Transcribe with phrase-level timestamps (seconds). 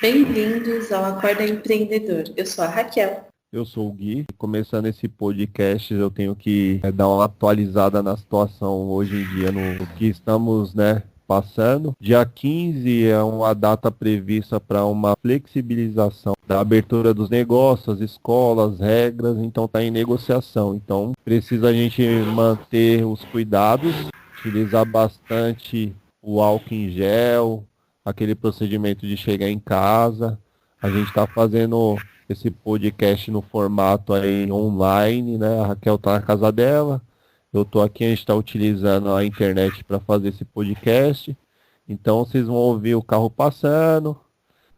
[0.00, 2.22] Bem-vindos ao Acorda Empreendedor.
[2.36, 3.26] Eu sou a Raquel.
[3.52, 4.26] Eu sou o Gui.
[4.38, 9.50] Começando esse podcast, eu tenho que é, dar uma atualizada na situação hoje em dia,
[9.50, 11.94] no que estamos, né, passando.
[12.00, 18.78] Dia 15 é uma data prevista para uma flexibilização da abertura dos negócios, as escolas,
[18.78, 20.76] regras, então está em negociação.
[20.76, 23.92] Então precisa a gente manter os cuidados,
[24.38, 25.92] utilizar bastante
[26.22, 27.64] o álcool em gel,
[28.08, 30.38] aquele procedimento de chegar em casa.
[30.80, 31.96] A gente está fazendo
[32.28, 35.60] esse podcast no formato aí online, né?
[35.60, 37.02] A Raquel está na casa dela,
[37.52, 41.36] eu estou aqui, a gente está utilizando a internet para fazer esse podcast.
[41.88, 44.18] Então vocês vão ouvir o carro passando,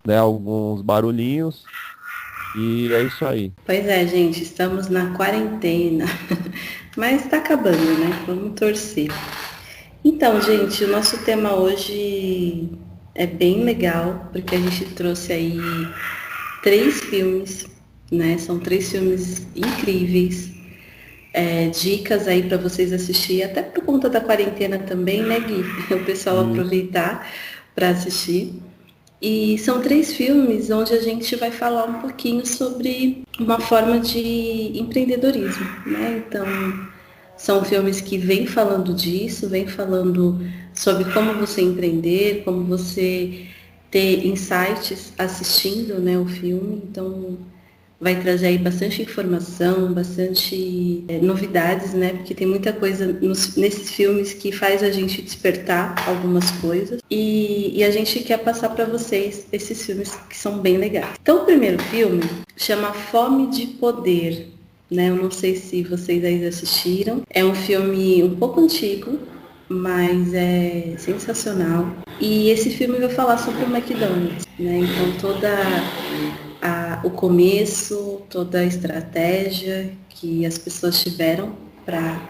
[0.04, 0.18] né?
[0.18, 1.64] Alguns barulhinhos.
[2.56, 3.52] E é isso aí.
[3.64, 6.04] Pois é, gente, estamos na quarentena.
[6.96, 8.24] Mas está acabando, né?
[8.26, 9.08] Vamos torcer.
[10.04, 12.70] Então, gente, o nosso tema hoje
[13.14, 15.58] é bem legal, porque a gente trouxe aí
[16.62, 17.66] três filmes,
[18.10, 18.38] né?
[18.38, 20.50] São três filmes incríveis.
[21.32, 25.64] É, dicas aí para vocês assistir, até por conta da quarentena também, né, Gui?
[25.94, 26.50] O pessoal hum.
[26.50, 27.26] aproveitar
[27.74, 28.60] para assistir.
[29.22, 34.72] E são três filmes onde a gente vai falar um pouquinho sobre uma forma de
[34.74, 36.24] empreendedorismo, né?
[36.26, 36.46] Então,
[37.36, 40.40] são filmes que vêm falando disso, vêm falando
[40.80, 43.44] sobre como você empreender, como você
[43.90, 46.82] ter insights assistindo né, o filme.
[46.88, 47.36] Então,
[48.00, 52.14] vai trazer aí bastante informação, bastante é, novidades, né?
[52.14, 57.02] Porque tem muita coisa nos, nesses filmes que faz a gente despertar algumas coisas.
[57.10, 61.14] E, e a gente quer passar para vocês esses filmes que são bem legais.
[61.20, 62.22] Então, o primeiro filme
[62.56, 64.48] chama Fome de Poder
[64.90, 65.08] né?
[65.08, 67.22] Eu não sei se vocês aí assistiram.
[67.30, 69.20] É um filme um pouco antigo,
[69.70, 71.88] mas é sensacional.
[72.20, 74.80] E esse filme vai falar sobre o McDonald's, né?
[74.80, 75.48] Então toda
[76.60, 81.54] a, o começo, toda a estratégia que as pessoas tiveram
[81.86, 82.20] para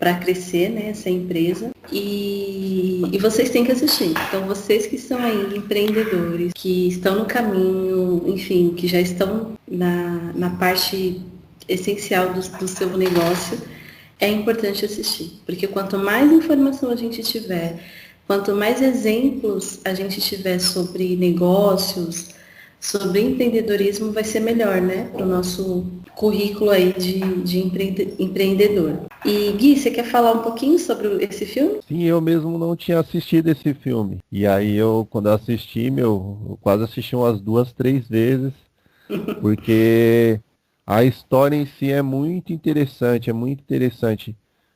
[0.00, 4.14] para crescer né, essa empresa e, e, vocês têm que assistir.
[4.28, 10.32] Então vocês que são aí empreendedores, que estão no caminho, enfim, que já estão na,
[10.34, 11.20] na parte
[11.68, 13.58] essencial do, do seu negócio,
[14.20, 15.40] é importante assistir.
[15.46, 17.80] Porque quanto mais informação a gente tiver,
[18.26, 22.28] quanto mais exemplos a gente tiver sobre negócios,
[22.80, 25.10] sobre empreendedorismo, vai ser melhor, né?
[25.12, 27.58] Para o nosso currículo aí de, de
[28.18, 29.06] empreendedor.
[29.24, 31.80] E Gui, você quer falar um pouquinho sobre esse filme?
[31.86, 34.18] Sim, eu mesmo não tinha assistido esse filme.
[34.32, 38.52] E aí eu, quando eu assisti, meu, eu quase assisti umas duas, três vezes.
[39.40, 40.40] Porque
[40.90, 44.34] a história em si é muito interessante, é muito interessante.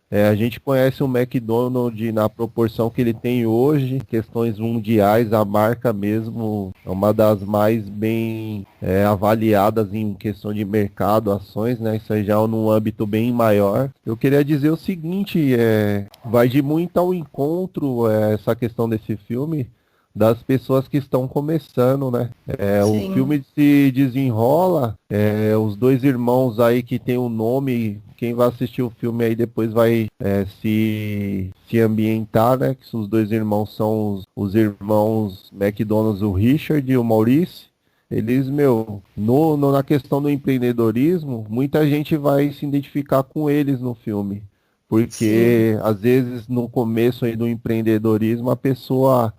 [0.09, 5.45] É, a gente conhece o McDonald's na proporção que ele tem hoje, questões mundiais, a
[5.45, 11.97] marca mesmo é uma das mais bem é, avaliadas em questão de mercado, ações, né?
[11.97, 13.91] Isso aí já é num âmbito bem maior.
[14.07, 19.17] Eu queria dizer o seguinte, é, vai de muito ao encontro é, essa questão desse
[19.17, 19.69] filme
[20.15, 22.31] das pessoas que estão começando, né?
[22.47, 28.01] É, o filme se desenrola, é, os dois irmãos aí que tem o um nome,
[28.17, 32.77] quem vai assistir o filme aí depois vai é, se, se ambientar, né?
[32.77, 37.67] Que os dois irmãos são os, os irmãos McDonald's, o Richard e o Maurice.
[38.09, 43.81] Eles, meu, no, no, na questão do empreendedorismo, muita gente vai se identificar com eles
[43.81, 44.45] no filme.
[44.89, 45.81] Porque Sim.
[45.83, 49.35] às vezes no começo aí do empreendedorismo a pessoa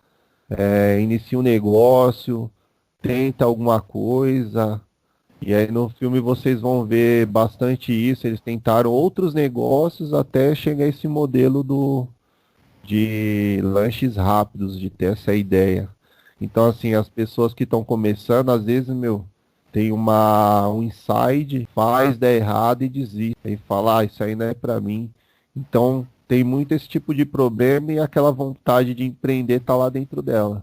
[0.49, 2.49] é, inicia um negócio,
[3.01, 4.81] tenta alguma coisa.
[5.41, 8.25] E aí no filme vocês vão ver bastante isso.
[8.25, 12.07] Eles tentaram outros negócios até chegar a esse modelo do
[12.83, 15.89] de lanches rápidos, de ter essa ideia.
[16.39, 19.25] Então assim, as pessoas que estão começando, às vezes, meu,
[19.71, 23.35] tem uma um inside, faz, dá errado e desiste.
[23.43, 25.11] E fala, ah, isso aí não é para mim.
[25.55, 30.21] Então, tem muito esse tipo de problema e aquela vontade de empreender tá lá dentro
[30.21, 30.61] dela.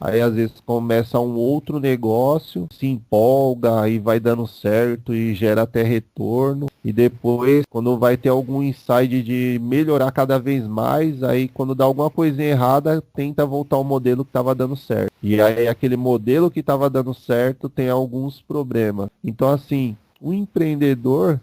[0.00, 5.62] Aí às vezes começa um outro negócio, se empolga e vai dando certo e gera
[5.62, 6.66] até retorno.
[6.84, 11.84] E depois, quando vai ter algum insight de melhorar cada vez mais, aí quando dá
[11.84, 15.10] alguma coisinha errada, tenta voltar ao modelo que estava dando certo.
[15.22, 19.08] E aí aquele modelo que estava dando certo tem alguns problemas.
[19.24, 21.40] Então assim, o empreendedor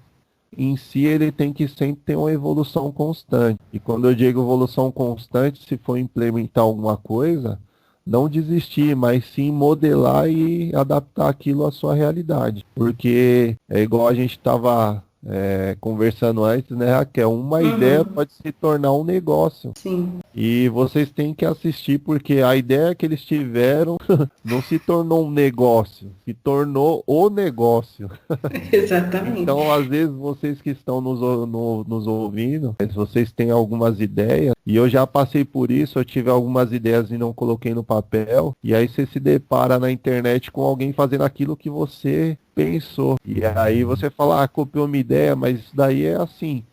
[0.55, 3.59] em si ele tem que sempre ter uma evolução constante.
[3.71, 7.59] E quando eu digo evolução constante, se for implementar alguma coisa,
[8.05, 12.65] não desistir, mas sim modelar e adaptar aquilo à sua realidade.
[12.75, 17.33] Porque é igual a gente estava é, conversando antes, né, Raquel?
[17.33, 17.75] Uma uhum.
[17.75, 19.71] ideia pode se tornar um negócio.
[19.75, 20.19] Sim.
[20.33, 23.97] E vocês têm que assistir porque a ideia que eles tiveram
[24.43, 28.09] não se tornou um negócio, se tornou o negócio.
[28.71, 29.41] Exatamente.
[29.41, 34.53] então, às vezes, vocês que estão nos, no, nos ouvindo, se vocês têm algumas ideias,
[34.65, 38.55] e eu já passei por isso, eu tive algumas ideias e não coloquei no papel,
[38.63, 43.17] e aí você se depara na internet com alguém fazendo aquilo que você pensou.
[43.25, 46.63] E aí você fala, ah, copiou uma ideia, mas isso daí é assim.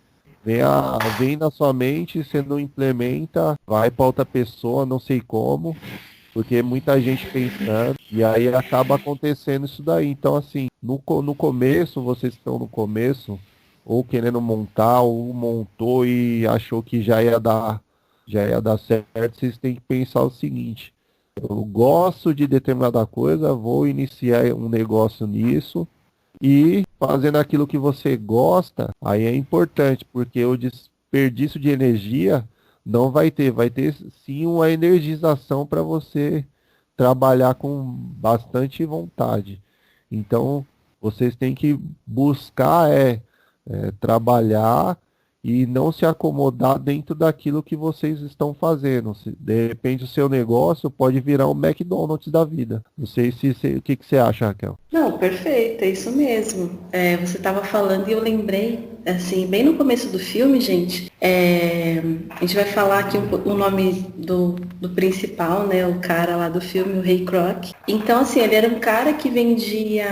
[0.44, 5.20] Vem, a, vem na sua mente, você não implementa, vai para outra pessoa, não sei
[5.20, 5.76] como,
[6.32, 10.06] porque muita gente pensando, e aí acaba acontecendo isso daí.
[10.08, 13.38] Então, assim, no, no começo, vocês estão no começo,
[13.84, 17.80] ou querendo montar, ou montou e achou que já ia dar,
[18.26, 20.94] já ia dar certo, vocês têm que pensar o seguinte,
[21.42, 25.86] eu gosto de determinada coisa, vou iniciar um negócio nisso
[26.40, 32.48] e fazendo aquilo que você gosta, aí é importante, porque o desperdício de energia
[32.84, 33.94] não vai ter, vai ter
[34.24, 36.44] sim uma energização para você
[36.96, 39.62] trabalhar com bastante vontade.
[40.10, 40.66] Então,
[41.00, 43.22] vocês têm que buscar é,
[43.68, 44.98] é trabalhar
[45.48, 49.16] e não se acomodar dentro daquilo que vocês estão fazendo.
[49.40, 52.84] De repente o seu negócio pode virar um McDonald's da vida.
[52.96, 54.78] Não sei se, se o que, que, você acha, Raquel.
[54.92, 56.78] Não, perfeito, é isso mesmo.
[56.92, 62.02] É, você estava falando e eu lembrei, assim, bem no começo do filme, gente, é,
[62.28, 65.86] a gente vai falar aqui o, o nome do, do principal, né?
[65.86, 67.72] O cara lá do filme, o Ray Kroc.
[67.86, 70.06] Então, assim, ele era um cara que vendia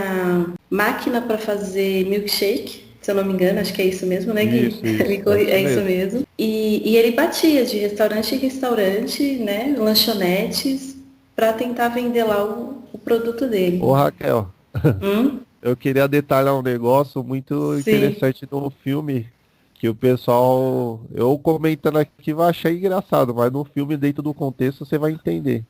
[0.71, 4.45] máquina para fazer milkshake se eu não me engano, acho que é isso mesmo, né,
[4.45, 4.67] Gui?
[4.67, 6.27] Isso, isso, é isso mesmo.
[6.37, 10.97] E, e, ele batia de restaurante em restaurante, né, lanchonetes,
[11.37, 13.79] para tentar vender lá o, o, produto dele.
[13.81, 14.53] Ô, Raquel,
[15.01, 15.39] hum?
[15.63, 17.81] eu queria detalhar um negócio muito Sim.
[17.81, 19.29] interessante no filme,
[19.75, 24.85] que o pessoal, eu comentando aqui vai achar engraçado, mas no filme, dentro do contexto,
[24.85, 25.65] você vai entender.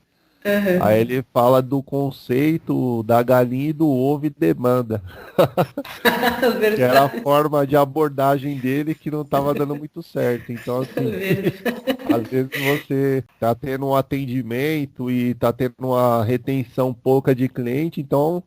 [0.46, 0.78] Uhum.
[0.80, 5.02] Aí ele fala do conceito da galinha e do ovo e demanda.
[6.76, 10.52] que era a forma de abordagem dele que não estava dando muito certo.
[10.52, 11.10] Então, assim,
[12.14, 12.50] às vezes
[12.80, 18.40] você tá tendo um atendimento e tá tendo uma retenção pouca de cliente, então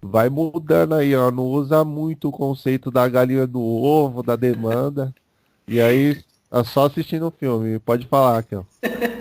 [0.00, 1.30] vai mudando aí, ó.
[1.30, 5.14] Não usa muito o conceito da galinha do ovo, da demanda.
[5.68, 6.18] E aí
[6.50, 8.66] é só assistindo o filme, pode falar, Raquel.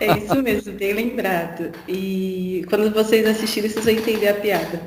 [0.00, 1.72] é isso mesmo, bem lembrado.
[1.88, 4.80] E quando vocês assistirem, vocês vão entender a piada.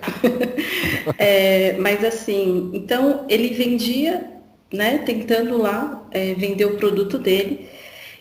[1.17, 4.25] é, mas assim, então ele vendia,
[4.71, 7.67] né, tentando lá é, vender o produto dele.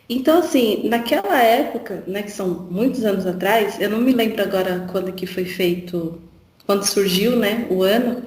[0.09, 4.87] Então, assim, naquela época, né, que são muitos anos atrás, eu não me lembro agora
[4.91, 6.21] quando que foi feito,
[6.65, 8.23] quando surgiu, né, o ano,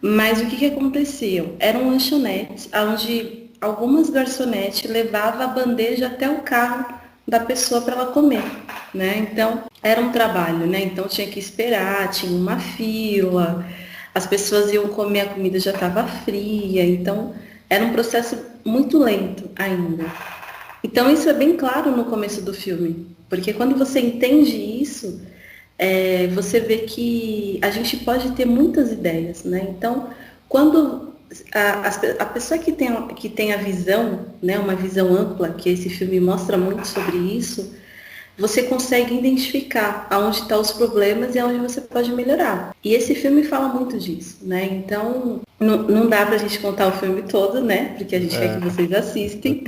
[0.00, 1.54] mas o que que acontecia?
[1.60, 8.06] Eram lanchonetes onde algumas garçonetes levavam a bandeja até o carro da pessoa para ela
[8.06, 8.42] comer,
[8.92, 9.18] né?
[9.18, 10.82] Então, era um trabalho, né?
[10.82, 13.66] Então tinha que esperar, tinha uma fila,
[14.14, 17.34] as pessoas iam comer, a comida já estava fria, então
[17.68, 20.04] era um processo muito lento ainda.
[20.84, 25.20] Então isso é bem claro no começo do filme, porque quando você entende isso,
[25.78, 29.66] é, você vê que a gente pode ter muitas ideias, né?
[29.70, 30.10] Então,
[30.48, 31.11] quando
[31.54, 31.88] a,
[32.20, 36.20] a, pessoa que tem, que tem a visão, né, uma visão ampla, que esse filme
[36.20, 37.74] mostra muito sobre isso,
[38.36, 42.74] você consegue identificar aonde estão os problemas e aonde você pode melhorar.
[42.82, 44.64] E esse filme fala muito disso, né?
[44.64, 47.94] Então, não, não dá pra gente contar o filme todo, né?
[47.96, 49.62] Porque a gente é, quer que vocês assistem.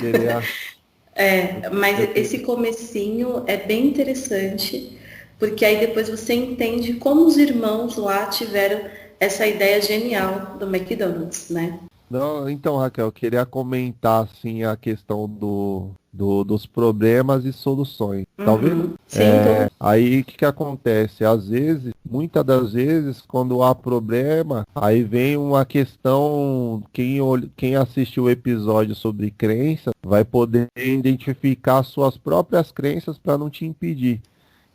[1.15, 4.99] é, mas esse comecinho é bem interessante,
[5.39, 8.81] porque aí depois você entende como os irmãos lá tiveram
[9.25, 11.81] essa ideia genial do McDonald's, né?
[12.11, 18.27] Não, então, Raquel, eu queria comentar assim a questão do, do dos problemas e soluções.
[18.37, 18.59] Tá uhum.
[18.59, 18.95] vendo?
[19.07, 21.25] Sim, é, aí o que, que acontece?
[21.25, 27.19] Às vezes, muitas das vezes, quando há problema, aí vem uma questão, quem,
[27.57, 33.65] quem assistiu o episódio sobre crença vai poder identificar suas próprias crenças para não te
[33.65, 34.21] impedir.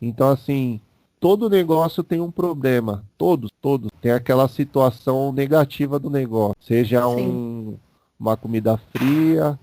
[0.01, 0.81] Então, assim,
[1.19, 3.03] todo negócio tem um problema.
[3.17, 3.91] Todos, todos.
[4.01, 6.55] Tem aquela situação negativa do negócio.
[6.59, 7.77] Seja um,
[8.19, 9.59] uma comida fria,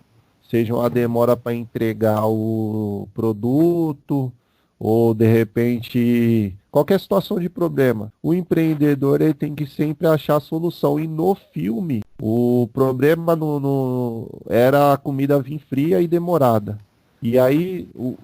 [0.48, 4.32] seja uma demora para entregar o produto,
[4.78, 8.12] ou de repente qualquer situação de problema.
[8.22, 11.00] O empreendedor ele tem que sempre achar a solução.
[11.00, 16.78] E no filme, o problema no, no era a comida vir fria e demorada.
[17.22, 18.16] E aí o,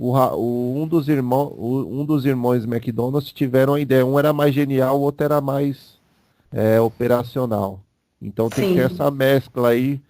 [0.00, 4.06] o, o, um, dos irmãos, um dos irmãos McDonald's tiveram a ideia.
[4.06, 5.98] Um era mais genial, o outro era mais
[6.50, 7.80] é, operacional.
[8.20, 8.70] Então tem Sim.
[8.70, 10.00] que ter essa mescla aí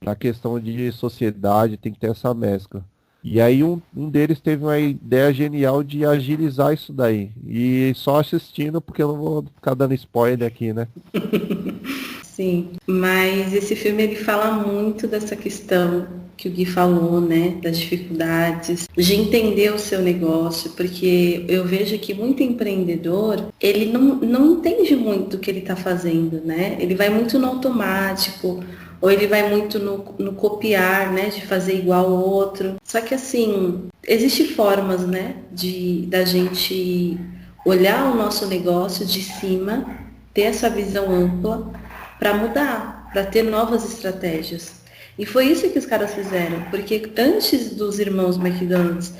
[0.00, 2.84] na questão de sociedade, tem que ter essa mescla.
[3.24, 7.32] E aí um, um deles teve uma ideia genial de agilizar isso daí.
[7.44, 10.86] E só assistindo, porque eu não vou ficar dando spoiler aqui, né?
[12.22, 16.06] Sim, mas esse filme ele fala muito dessa questão
[16.40, 21.98] que o Gui falou, né, das dificuldades, de entender o seu negócio, porque eu vejo
[21.98, 26.78] que muito empreendedor, ele não, não entende muito o que ele está fazendo, né?
[26.80, 28.64] Ele vai muito no automático,
[29.02, 32.76] ou ele vai muito no, no copiar, né, de fazer igual ao outro.
[32.82, 37.18] Só que assim, existem formas, né, de da gente
[37.66, 39.84] olhar o nosso negócio de cima,
[40.32, 41.70] ter essa visão ampla
[42.18, 44.79] para mudar, para ter novas estratégias.
[45.20, 49.12] E foi isso que os caras fizeram, porque antes dos irmãos McDonald's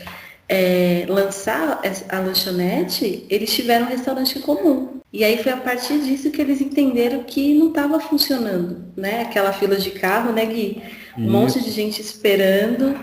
[0.49, 1.79] é, lançar
[2.09, 5.01] a lanchonete, eles tiveram um restaurante comum.
[5.13, 9.23] E aí foi a partir disso que eles entenderam que não estava funcionando, né?
[9.23, 10.83] Aquela fila de carro, né, Gui?
[11.19, 11.31] Um Isso.
[11.31, 12.99] monte de gente esperando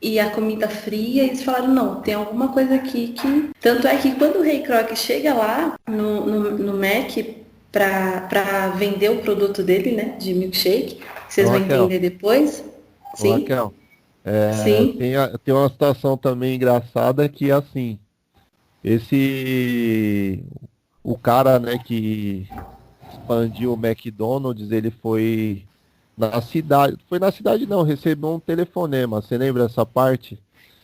[0.00, 3.50] e a comida fria, e eles falaram, não, tem alguma coisa aqui que.
[3.60, 7.24] Tanto é que quando o Rei Kroc chega lá no, no, no Mac
[7.70, 10.16] para vender o produto dele, né?
[10.18, 10.98] De milkshake,
[11.32, 12.62] vocês vão entender depois.
[13.14, 13.40] Sim.
[13.40, 13.74] Raquel,
[14.24, 14.92] é, Sim.
[14.98, 15.12] Tem,
[15.42, 17.98] tem uma situação também engraçada que assim,
[18.84, 20.44] esse
[21.02, 22.46] o cara, né, que
[23.10, 25.64] expandiu o McDonald's, ele foi
[26.16, 30.38] na cidade, foi na cidade não, recebeu um telefonema, você lembra essa parte?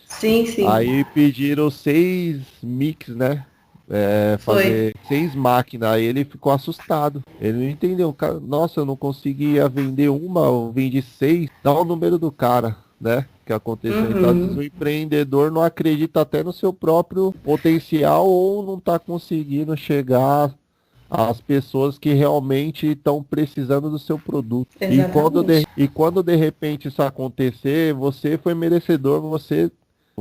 [0.07, 0.67] Sim, sim.
[0.67, 3.45] Aí pediram seis mix, né?
[3.91, 5.09] É, fazer foi.
[5.09, 7.23] seis máquinas, aí ele ficou assustado.
[7.41, 8.15] Ele não entendeu.
[8.43, 11.49] Nossa, eu não conseguia vender uma, eu vendi seis.
[11.63, 13.25] Dá o número do cara, né?
[13.49, 13.99] que aconteceu.
[13.99, 14.11] Uhum.
[14.11, 19.75] Então, vezes, o empreendedor não acredita até no seu próprio potencial ou não está conseguindo
[19.75, 20.55] chegar
[21.11, 24.77] às pessoas que realmente estão precisando do seu produto.
[24.79, 29.73] E quando, de, e quando de repente isso acontecer, você foi merecedor, você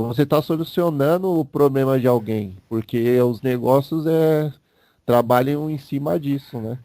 [0.05, 4.53] você está solucionando o problema de alguém, porque os negócios é,
[5.05, 6.77] trabalham em cima disso, né?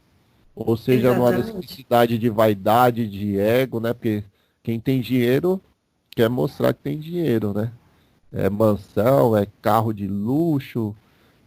[0.54, 1.46] Ou seja, Exatamente.
[1.46, 3.92] numa necessidade de vaidade, de ego, né?
[3.92, 4.24] Porque
[4.62, 5.60] quem tem dinheiro
[6.10, 7.72] quer mostrar que tem dinheiro, né?
[8.32, 10.94] É mansão, é carro de luxo.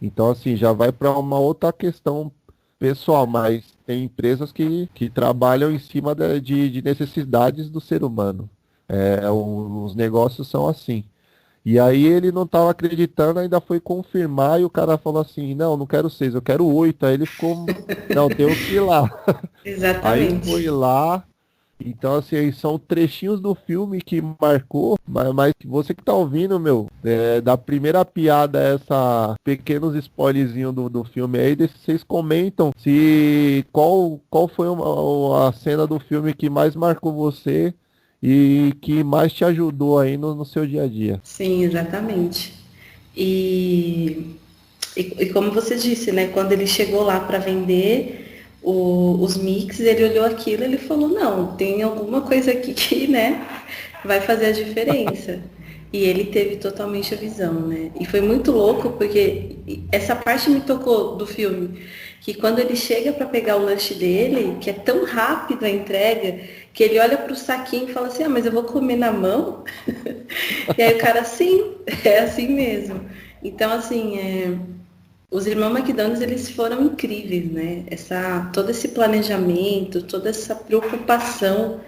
[0.00, 2.30] Então, assim, já vai para uma outra questão
[2.78, 8.04] pessoal, mas tem empresas que, que trabalham em cima de, de, de necessidades do ser
[8.04, 8.48] humano.
[8.88, 11.04] É, os negócios são assim.
[11.66, 15.76] E aí ele não estava acreditando, ainda foi confirmar e o cara falou assim, não,
[15.76, 17.04] não quero seis, eu quero oito.
[17.04, 17.66] Aí ele ficou,
[18.14, 19.10] não, tem que ir lá.
[19.66, 20.46] Exatamente.
[20.46, 21.24] Aí foi lá,
[21.78, 26.88] então, assim, são trechinhos do filme que marcou, mas, mas você que tá ouvindo, meu,
[27.04, 34.20] é, da primeira piada, essa pequenos spoilerzinhos do, do filme aí, vocês comentam se qual,
[34.30, 37.74] qual foi uma, a cena do filme que mais marcou você
[38.22, 41.20] e que mais te ajudou aí no, no seu dia a dia.
[41.22, 42.54] Sim, exatamente.
[43.16, 44.36] E,
[44.96, 49.80] e, e como você disse, né, quando ele chegou lá para vender o, os mix,
[49.80, 53.46] ele olhou aquilo e ele falou, não, tem alguma coisa aqui que, né,
[54.04, 55.40] vai fazer a diferença.
[55.96, 57.90] e ele teve totalmente a visão, né?
[57.98, 59.56] E foi muito louco porque
[59.90, 61.86] essa parte me tocou do filme,
[62.20, 66.40] que quando ele chega para pegar o lanche dele, que é tão rápido a entrega,
[66.74, 69.10] que ele olha para o saquinho e fala assim, ah, mas eu vou comer na
[69.10, 69.64] mão?
[70.76, 71.72] e aí o cara, sim,
[72.04, 73.00] é assim mesmo.
[73.42, 74.54] Então, assim, é,
[75.30, 77.84] os irmãos McDonald's eles foram incríveis, né?
[77.86, 81.80] Essa, todo esse planejamento, toda essa preocupação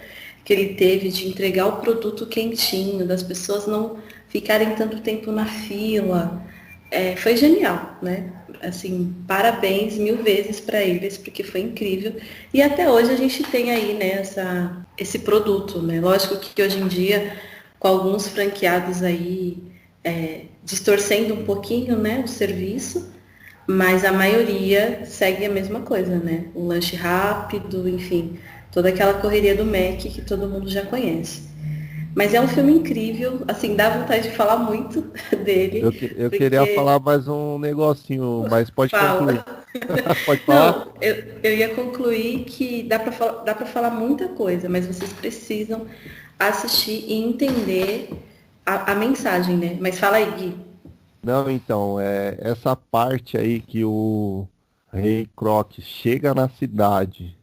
[0.48, 3.98] que ele teve de entregar o produto quentinho, das pessoas não
[4.30, 6.42] ficarem tanto tempo na fila,
[6.90, 8.32] é, foi genial, né?
[8.62, 12.16] Assim, parabéns mil vezes para eles, porque foi incrível.
[12.54, 16.00] E até hoje a gente tem aí, né, essa, esse produto, né?
[16.00, 17.36] Lógico que hoje em dia,
[17.78, 19.58] com alguns franqueados aí
[20.02, 23.12] é, distorcendo um pouquinho, né, o serviço,
[23.66, 26.46] mas a maioria segue a mesma coisa, né?
[26.54, 28.38] O lanche rápido, enfim,
[28.72, 31.48] toda aquela correria do Mac que todo mundo já conhece.
[32.14, 35.12] Mas é um filme incrível, assim, dá vontade de falar muito
[35.44, 35.80] dele.
[35.80, 36.38] Eu, eu porque...
[36.38, 39.18] queria falar mais um negocinho, mas pode Fala.
[39.18, 39.44] concluir.
[40.26, 40.72] pode falar?
[40.72, 45.86] Não, eu, eu ia concluir que dá para falar muita coisa, mas vocês precisam
[46.38, 48.10] assistir e entender
[48.66, 49.76] a, a mensagem, né?
[49.80, 50.56] Mas fala aí, Gui.
[51.22, 54.44] Não, então, é essa parte aí que o
[54.92, 57.37] Rei Croc chega na cidade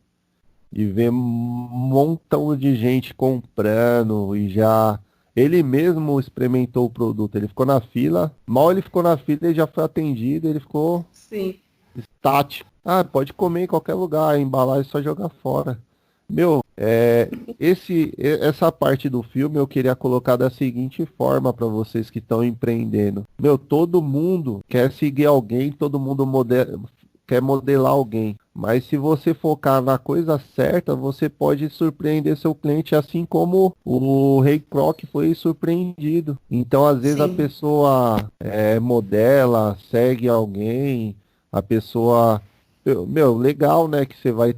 [0.76, 5.00] e vê um montão de gente comprando e já
[5.34, 7.38] ele mesmo experimentou o produto.
[7.38, 11.06] Ele ficou na fila, mal ele ficou na fila, ele já foi atendido, ele ficou
[11.14, 11.56] Sim.
[11.96, 12.70] estático.
[12.84, 15.80] Ah, pode comer em qualquer lugar, embalar e só jogar fora.
[16.28, 17.30] Meu, é,
[17.60, 22.44] esse, essa parte do filme eu queria colocar da seguinte forma para vocês que estão
[22.44, 23.24] empreendendo.
[23.40, 26.80] Meu, todo mundo quer seguir alguém, todo mundo modela,
[27.26, 28.36] quer modelar alguém.
[28.56, 34.40] Mas se você focar na coisa certa, você pode surpreender seu cliente assim como o
[34.40, 36.38] Rei Kroc foi surpreendido.
[36.50, 37.24] Então, às vezes Sim.
[37.24, 41.18] a pessoa é, modela, segue alguém,
[41.52, 42.42] a pessoa
[43.08, 44.56] meu, legal, né, que você vai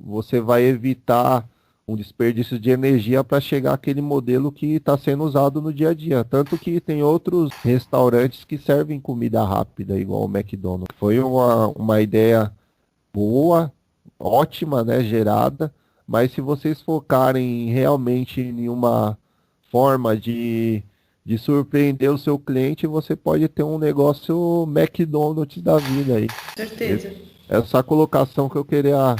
[0.00, 1.46] você vai evitar
[1.86, 5.94] um desperdício de energia para chegar àquele modelo que está sendo usado no dia a
[5.94, 6.24] dia.
[6.24, 10.96] Tanto que tem outros restaurantes que servem comida rápida, igual o McDonald's.
[10.98, 12.50] Foi uma, uma ideia
[13.14, 13.72] boa,
[14.18, 15.72] ótima, né, gerada,
[16.04, 19.16] mas se vocês focarem realmente em uma
[19.70, 20.82] forma de,
[21.24, 26.26] de surpreender o seu cliente, você pode ter um negócio McDonald's da vida aí.
[26.56, 27.14] Certeza.
[27.48, 29.14] Essa colocação que eu queria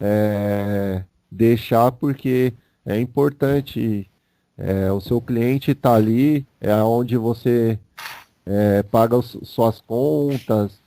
[0.00, 2.52] é, deixar porque
[2.84, 4.10] é importante.
[4.58, 7.78] É, o seu cliente está ali, é onde você
[8.46, 10.80] é, paga os, suas contas,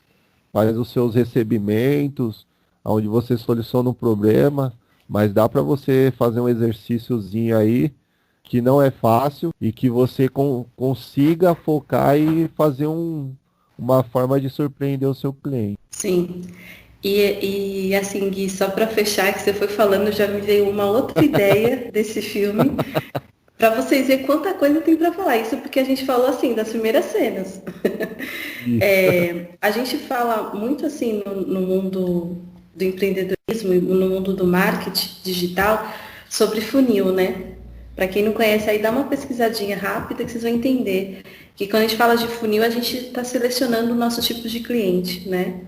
[0.51, 2.48] faz os seus recebimentos,
[2.83, 4.74] onde você soluciona um problema,
[5.07, 7.91] mas dá para você fazer um exercíciozinho aí
[8.43, 13.31] que não é fácil e que você com, consiga focar e fazer um,
[13.77, 15.77] uma forma de surpreender o seu cliente.
[15.91, 16.41] Sim.
[17.03, 20.86] E, e assim, Gui, só para fechar, que você foi falando, já me veio uma
[20.86, 22.71] outra ideia desse filme,
[23.57, 25.38] para vocês verem quanta coisa tem para falar.
[25.38, 27.62] Isso porque a gente falou assim das primeiras cenas.
[28.81, 32.38] é, a gente fala muito assim no, no mundo
[32.79, 35.93] do empreendedorismo no mundo do marketing digital
[36.29, 37.55] sobre funil, né?
[37.93, 41.21] Para quem não conhece, aí dá uma pesquisadinha rápida que vocês vão entender
[41.57, 44.62] que quando a gente fala de funil, a gente está selecionando o nosso tipo de
[44.62, 45.59] cliente, né?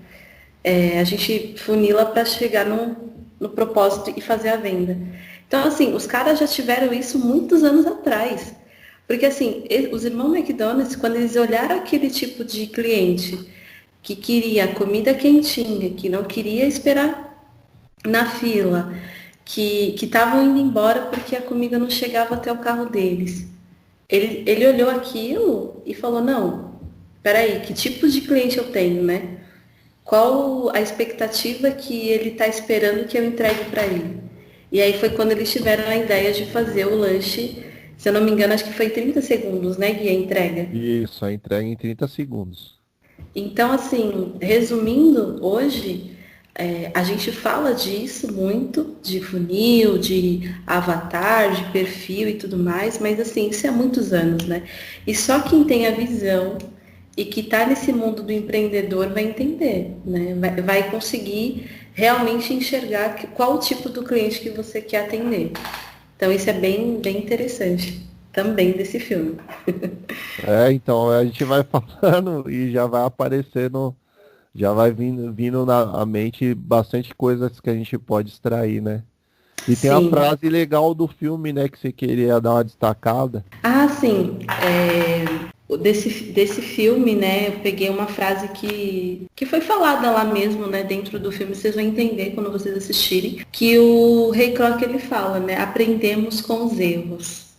[0.64, 2.96] É, a gente funila para chegar no,
[3.38, 4.98] no propósito e fazer a venda.
[5.46, 8.56] Então, assim, os caras já tiveram isso muitos anos atrás.
[9.06, 13.38] Porque, assim, os irmãos McDonald's, quando eles olharam aquele tipo de cliente
[14.02, 17.30] que queria comida quentinha, que não queria esperar
[18.06, 18.94] na fila,
[19.46, 23.48] que estavam indo embora porque a comida não chegava até o carro deles.
[24.10, 26.80] Ele, ele olhou aquilo e falou, não,
[27.22, 29.42] peraí, que tipo de cliente eu tenho, né?
[30.12, 34.20] qual a expectativa que ele está esperando que eu entregue para ele.
[34.70, 37.64] E aí foi quando eles tiveram a ideia de fazer o lanche,
[37.98, 40.64] se eu não me engano, acho que foi 30 segundos, né, Gui, a entrega?
[40.76, 42.81] Isso, a entrega em 30 segundos.
[43.36, 46.18] Então, assim, resumindo, hoje
[46.54, 53.00] é, a gente fala disso muito, de funil, de avatar, de perfil e tudo mais,
[53.00, 54.64] mas assim, isso é há muitos anos, né?
[55.08, 56.58] E só quem tem a visão
[57.16, 60.36] e que está nesse mundo do empreendedor vai entender, né?
[60.36, 65.52] vai, vai conseguir realmente enxergar que, qual o tipo do cliente que você quer atender.
[66.16, 69.38] Então isso é bem, bem interessante também desse filme.
[70.46, 71.64] É, então a gente vai
[72.02, 73.96] falando e já vai aparecendo,
[74.54, 79.04] já vai vindo, vindo na mente bastante coisas que a gente pode extrair, né?
[79.68, 80.08] E tem sim.
[80.08, 83.46] a frase legal do filme, né, que você queria dar uma destacada.
[83.62, 84.40] Ah, sim.
[84.64, 90.68] É desse, desse filme, né, eu peguei uma frase que, que foi falada lá mesmo,
[90.68, 95.00] né, dentro do filme, vocês vão entender quando vocês assistirem, que o Rei Kroc ele
[95.00, 97.51] fala, né, aprendemos com os erros.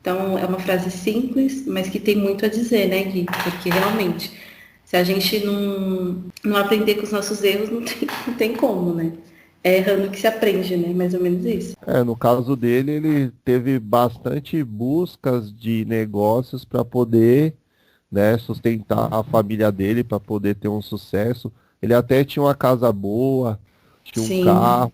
[0.00, 3.26] Então é uma frase simples, mas que tem muito a dizer, né, Gui?
[3.44, 4.32] Porque realmente,
[4.84, 8.94] se a gente não, não aprender com os nossos erros, não tem, não tem como,
[8.94, 9.12] né?
[9.62, 10.92] é errando que se aprende, né?
[10.92, 11.76] Mais ou menos isso.
[11.86, 17.54] É, no caso dele, ele teve bastante buscas de negócios para poder
[18.10, 21.52] né, sustentar a família dele, para poder ter um sucesso.
[21.80, 23.60] Ele até tinha uma casa boa,
[24.02, 24.44] tinha um Sim.
[24.44, 24.92] carro,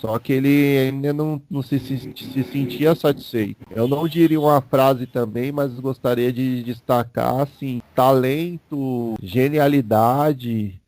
[0.00, 3.66] só que ele ainda não, não se, se, se, sentia satisfeito.
[3.70, 10.80] Eu não diria uma frase também, mas gostaria de destacar assim, talento, genialidade,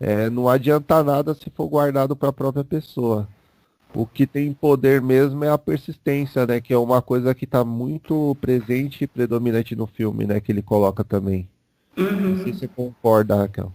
[0.00, 3.28] é, não adianta nada se for guardado para a própria pessoa.
[3.92, 6.60] O que tem poder mesmo é a persistência, né?
[6.60, 10.40] Que é uma coisa que está muito presente e predominante no filme, né?
[10.40, 11.48] Que ele coloca também.
[11.98, 12.36] Uhum.
[12.36, 13.74] Não sei se você concorda, Raquel.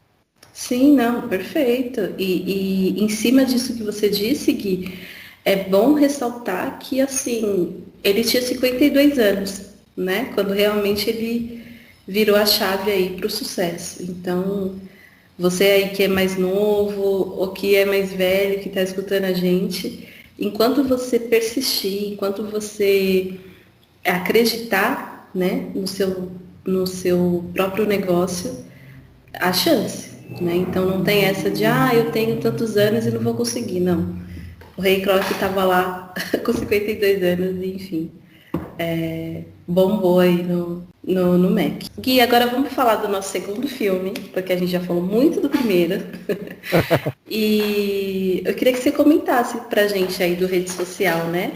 [0.56, 2.16] Sim, não, perfeito.
[2.18, 4.98] E, e em cima disso que você disse, Gui,
[5.44, 9.62] é bom ressaltar que, assim, ele tinha 52 anos,
[9.98, 10.32] né?
[10.34, 11.62] Quando realmente ele
[12.08, 14.02] virou a chave aí para o sucesso.
[14.02, 14.80] Então,
[15.38, 17.02] você aí que é mais novo
[17.38, 20.08] ou que é mais velho, que está escutando a gente,
[20.40, 23.38] enquanto você persistir, enquanto você
[24.06, 26.32] acreditar né, no, seu,
[26.66, 28.66] no seu próprio negócio,
[29.34, 30.15] há chance.
[30.42, 30.56] Né?
[30.58, 33.80] Então não tem essa de, ah, eu tenho tantos anos e não vou conseguir.
[33.80, 34.16] Não.
[34.78, 38.12] o Ray Kroc estava lá com 52 anos, e, enfim.
[38.78, 41.84] É, bombou aí no, no, no Mac.
[42.00, 45.50] Gui, agora vamos falar do nosso segundo filme, porque a gente já falou muito do
[45.50, 46.04] primeiro.
[47.30, 51.52] e eu queria que você comentasse pra gente aí do Rede Social, né?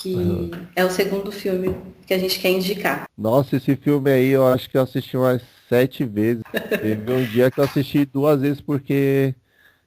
[0.00, 0.50] Que uhum.
[0.76, 3.08] é o segundo filme que a gente quer indicar.
[3.18, 6.42] Nossa, esse filme aí eu acho que eu assisti umas sete vezes.
[6.80, 9.34] Teve um dia que eu assisti duas vezes porque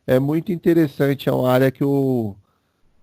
[0.05, 2.35] é muito interessante, é uma área que eu,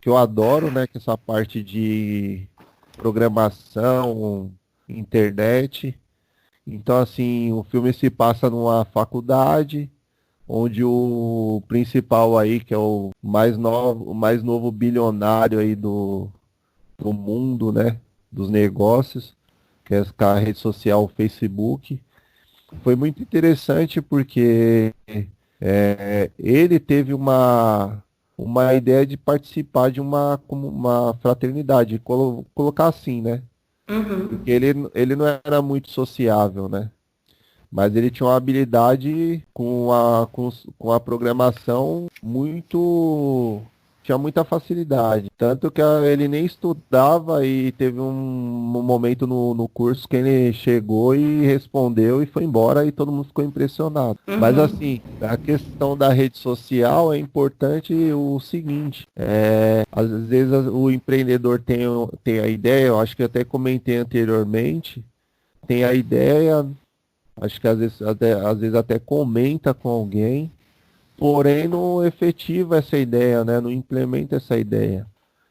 [0.02, 0.86] que eu adoro, né?
[0.86, 2.46] Que é essa parte de
[2.92, 4.52] programação,
[4.86, 5.98] internet.
[6.66, 9.90] Então, assim, o filme se passa numa faculdade,
[10.46, 16.30] onde o principal aí, que é o mais novo, o mais novo bilionário aí do,
[16.98, 17.98] do mundo, né?
[18.30, 19.36] Dos negócios,
[19.84, 22.00] que é a rede social Facebook.
[22.82, 24.92] Foi muito interessante porque
[25.60, 28.02] é, ele teve uma,
[28.36, 33.42] uma ideia de participar de uma, uma fraternidade, colo, colocar assim, né?
[33.88, 34.28] Uhum.
[34.28, 36.90] Porque ele, ele não era muito sociável, né?
[37.70, 43.62] Mas ele tinha uma habilidade com a, com, com a programação muito
[44.08, 45.30] tinha muita facilidade.
[45.36, 51.14] Tanto que ele nem estudava e teve um, momento no, no, curso que ele chegou
[51.14, 54.18] e respondeu e foi embora e todo mundo ficou impressionado.
[54.26, 54.38] Uhum.
[54.38, 60.90] Mas assim, a questão da rede social é importante o seguinte, é, às vezes o
[60.90, 61.80] empreendedor tem,
[62.24, 65.04] tem a ideia, eu acho que até comentei anteriormente,
[65.66, 66.66] tem a ideia,
[67.38, 70.50] acho que às vezes até, às vezes até comenta com alguém,
[71.18, 73.60] porém não efetiva essa ideia, né?
[73.60, 75.06] não implementa essa ideia.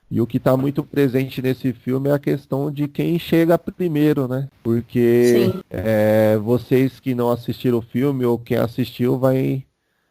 [0.10, 4.26] E o que está muito presente nesse filme é a questão de quem chega primeiro,
[4.26, 4.48] né?
[4.64, 9.66] Porque é, vocês que não assistiram o filme ou quem assistiu vai,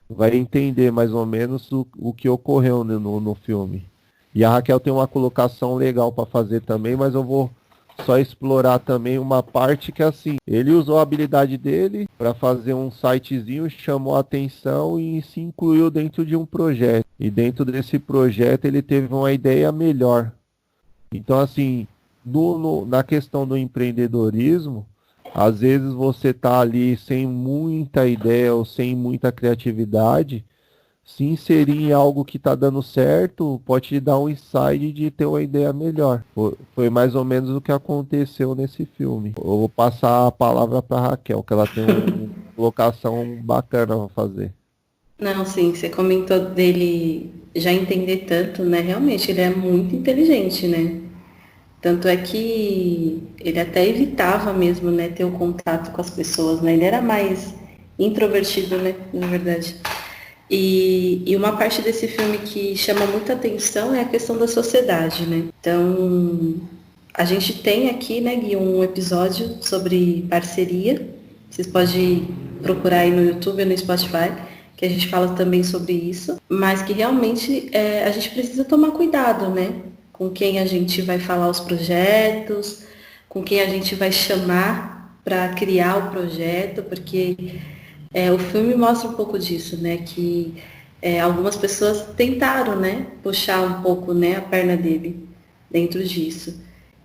[0.08, 3.86] vai entender mais ou menos o, o que ocorreu no, no filme.
[4.34, 7.50] E a Raquel tem uma colocação legal para fazer também, mas eu vou
[8.04, 12.90] só explorar também uma parte que assim, ele usou a habilidade dele para fazer um
[12.90, 17.04] sitezinho, chamou a atenção e se incluiu dentro de um projeto.
[17.18, 20.32] E dentro desse projeto ele teve uma ideia melhor.
[21.12, 21.86] Então assim,
[22.24, 24.86] no, no, na questão do empreendedorismo,
[25.34, 30.44] às vezes você tá ali sem muita ideia ou sem muita criatividade
[31.06, 35.24] se inserir em algo que está dando certo, pode te dar um insight de ter
[35.24, 36.24] uma ideia melhor.
[36.74, 39.32] Foi mais ou menos o que aconteceu nesse filme.
[39.38, 44.52] Eu vou passar a palavra para Raquel, que ela tem uma colocação bacana para fazer.
[45.18, 48.80] Não, sim, você comentou dele já entender tanto, né?
[48.80, 51.00] Realmente, ele é muito inteligente, né?
[51.80, 56.72] Tanto é que ele até evitava mesmo, né, ter o contato com as pessoas, né?
[56.72, 57.54] Ele era mais
[57.98, 59.76] introvertido, né, na verdade.
[60.50, 65.26] E, e, uma parte desse filme que chama muita atenção é a questão da sociedade,
[65.26, 65.44] né?
[65.60, 66.54] Então,
[67.12, 71.08] a gente tem aqui, né, Gui, um episódio sobre parceria.
[71.50, 72.28] Vocês podem
[72.62, 74.32] procurar aí no YouTube ou no Spotify,
[74.76, 76.40] que a gente fala também sobre isso.
[76.48, 79.74] Mas que realmente é, a gente precisa tomar cuidado, né?
[80.12, 82.84] Com quem a gente vai falar os projetos,
[83.28, 87.36] com quem a gente vai chamar para criar o projeto, porque
[88.16, 89.98] é, o filme mostra um pouco disso, né?
[89.98, 90.54] Que
[91.02, 93.08] é, algumas pessoas tentaram, né?
[93.22, 94.36] Puxar um pouco, né?
[94.36, 95.28] A perna dele
[95.70, 96.58] dentro disso.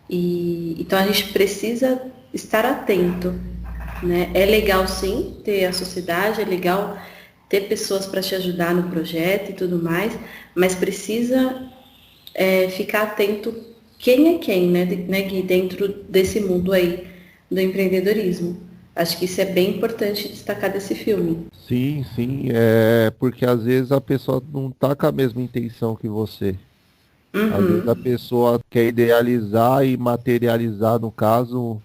[0.10, 2.02] E então a gente precisa
[2.34, 3.38] estar atento,
[4.02, 4.32] né?
[4.34, 6.98] É legal sim ter a sociedade, é legal
[7.50, 10.18] ter pessoas para te ajudar no projeto e tudo mais,
[10.56, 11.70] mas precisa
[12.34, 13.54] é, ficar atento
[14.00, 17.06] quem é quem, né, né, dentro desse mundo aí
[17.52, 18.71] do empreendedorismo.
[18.96, 21.48] Acho que isso é bem importante destacar desse filme.
[21.68, 26.10] Sim, sim, é porque às vezes a pessoa não tá com a mesma intenção que
[26.10, 26.56] você.
[27.34, 27.56] Uhum.
[27.56, 31.82] Às vezes a pessoa quer idealizar e materializar, no caso,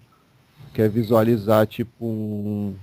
[0.73, 2.75] quer visualizar tipo um,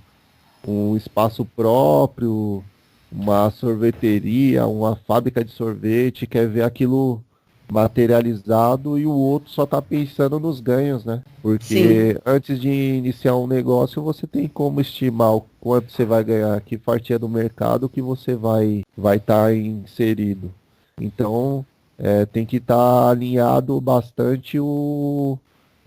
[0.67, 2.63] um espaço próprio,
[3.11, 7.23] uma sorveteria, uma fábrica de sorvete, quer ver aquilo
[7.71, 11.21] materializado e o outro só está pensando nos ganhos, né?
[11.41, 12.19] Porque Sim.
[12.25, 16.77] antes de iniciar um negócio, você tem como estimar o quanto você vai ganhar, que
[16.77, 20.53] fatia do mercado que você vai vai estar tá inserido.
[20.99, 21.65] Então,
[21.97, 25.37] é, tem que estar tá alinhado bastante o,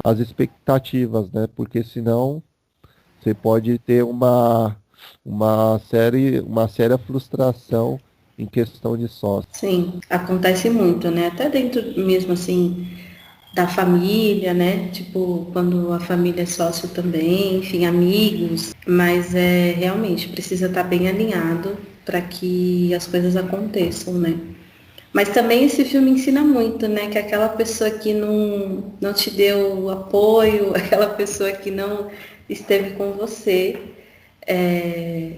[0.05, 1.49] as expectativas, né?
[1.55, 2.43] Porque senão
[3.21, 4.77] você pode ter uma
[5.25, 8.01] uma série uma séria frustração
[8.39, 9.49] em questão de sócio.
[9.53, 11.27] Sim, acontece muito, né?
[11.27, 12.87] Até dentro mesmo assim
[13.53, 14.89] da família, né?
[14.93, 21.09] Tipo, quando a família é sócio também, enfim, amigos, mas é realmente precisa estar bem
[21.09, 24.39] alinhado para que as coisas aconteçam, né?
[25.13, 27.09] Mas também esse filme ensina muito, né?
[27.09, 32.11] Que aquela pessoa que não, não te deu apoio, aquela pessoa que não
[32.49, 33.77] esteve com você,
[34.47, 35.33] é,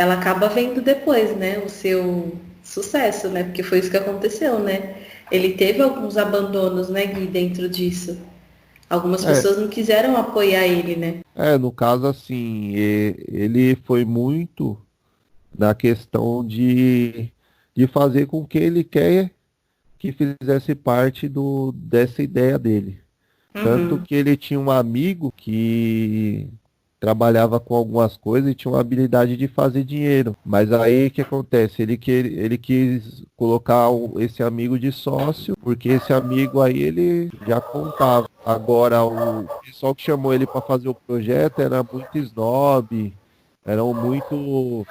[0.00, 1.58] ela acaba vendo depois, né?
[1.58, 2.34] O seu
[2.64, 3.44] sucesso, né?
[3.44, 4.96] Porque foi isso que aconteceu, né?
[5.30, 8.18] Ele teve alguns abandonos, né, Gui, dentro disso.
[8.88, 9.28] Algumas é.
[9.28, 11.20] pessoas não quiseram apoiar ele, né?
[11.36, 14.76] É, no caso, assim, ele foi muito
[15.56, 17.30] na questão de
[17.76, 19.30] de fazer com que ele quer
[19.98, 22.98] que fizesse parte do, dessa ideia dele.
[23.54, 23.62] Uhum.
[23.64, 26.48] Tanto que ele tinha um amigo que
[27.00, 30.36] trabalhava com algumas coisas e tinha uma habilidade de fazer dinheiro.
[30.44, 31.80] Mas aí o que acontece?
[31.80, 37.60] Ele, que, ele quis colocar esse amigo de sócio, porque esse amigo aí ele já
[37.60, 38.28] contava.
[38.44, 43.12] Agora o pessoal que chamou ele para fazer o projeto era muito snob,
[43.64, 44.86] eram muito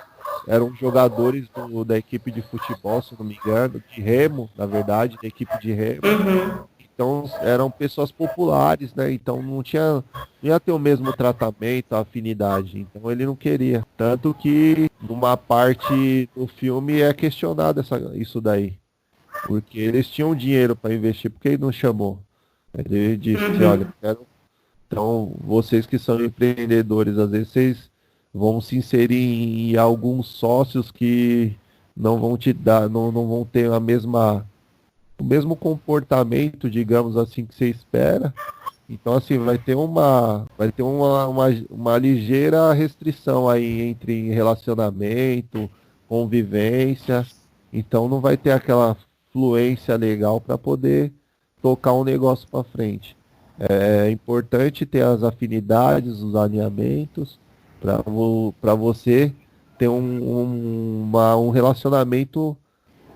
[0.47, 5.17] eram jogadores do, da equipe de futebol, se não me engano, de remo, na verdade,
[5.21, 6.01] da equipe de remo.
[6.03, 6.63] Uhum.
[6.99, 9.09] Então eram pessoas populares, né?
[9.09, 10.03] Então não tinha, não
[10.43, 12.77] ia ter o mesmo tratamento, afinidade.
[12.77, 13.85] Então ele não queria.
[13.95, 18.77] Tanto que numa parte do filme é questionado essa, isso daí.
[19.47, 22.19] Porque eles tinham dinheiro para investir, porque ele não chamou.
[22.77, 23.69] Ele disse, uhum.
[23.69, 24.27] olha, quero...
[24.85, 27.91] então vocês que são empreendedores, às vezes vocês
[28.33, 31.55] vão se inserir em alguns sócios que
[31.95, 34.45] não vão te dar, não, não vão ter a mesma
[35.19, 38.33] o mesmo comportamento, digamos assim, que você espera.
[38.89, 45.69] Então assim, vai ter uma vai ter uma, uma, uma ligeira restrição aí entre relacionamento,
[46.07, 47.25] convivência.
[47.71, 48.97] Então não vai ter aquela
[49.31, 51.13] fluência legal para poder
[51.61, 53.15] tocar um negócio para frente.
[53.59, 57.37] É importante ter as afinidades, os alinhamentos,
[57.81, 59.33] para você
[59.77, 62.57] ter um, um, uma, um relacionamento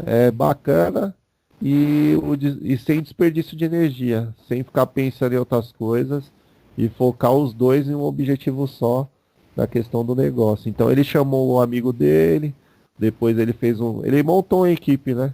[0.06, 1.16] é, bacana
[1.66, 6.30] e, o, e sem desperdício de energia, sem ficar pensando em outras coisas
[6.78, 9.08] e focar os dois em um objetivo só
[9.56, 10.68] na questão do negócio.
[10.68, 12.54] Então ele chamou o amigo dele,
[13.00, 14.06] depois ele fez um.
[14.06, 15.34] Ele montou uma equipe, né?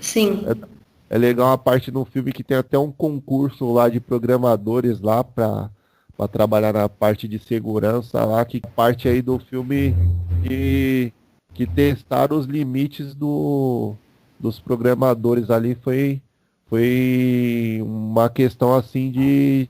[0.00, 0.44] Sim.
[0.46, 5.00] É, é legal a parte no filme que tem até um concurso lá de programadores
[5.00, 5.68] lá para
[6.16, 9.94] para trabalhar na parte de segurança lá, que parte aí do filme
[10.42, 11.12] que,
[11.52, 13.94] que testaram os limites do,
[14.38, 16.20] dos programadores ali foi,
[16.68, 19.68] foi uma questão assim de,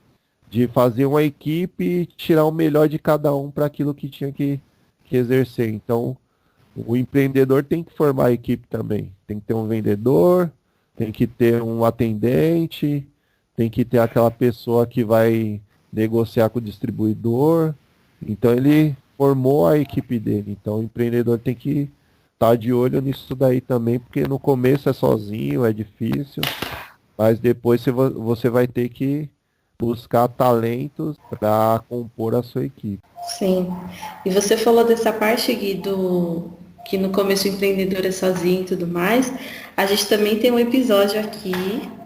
[0.50, 4.32] de fazer uma equipe e tirar o melhor de cada um para aquilo que tinha
[4.32, 4.60] que,
[5.04, 5.68] que exercer.
[5.68, 6.16] Então,
[6.74, 9.12] o empreendedor tem que formar a equipe também.
[9.26, 10.52] Tem que ter um vendedor,
[10.94, 13.06] tem que ter um atendente,
[13.56, 15.60] tem que ter aquela pessoa que vai
[15.92, 17.74] negociar com o distribuidor.
[18.26, 20.56] Então ele formou a equipe dele.
[20.60, 21.90] Então o empreendedor tem que
[22.38, 26.42] tá de olho nisso daí também, porque no começo é sozinho, é difícil,
[27.16, 29.28] mas depois você vai ter que
[29.78, 33.02] buscar talentos para compor a sua equipe.
[33.38, 33.68] Sim.
[34.24, 36.50] E você falou dessa parte, Gui, do
[36.84, 39.32] que no começo o empreendedor é sozinho e tudo mais.
[39.76, 41.52] A gente também tem um episódio aqui,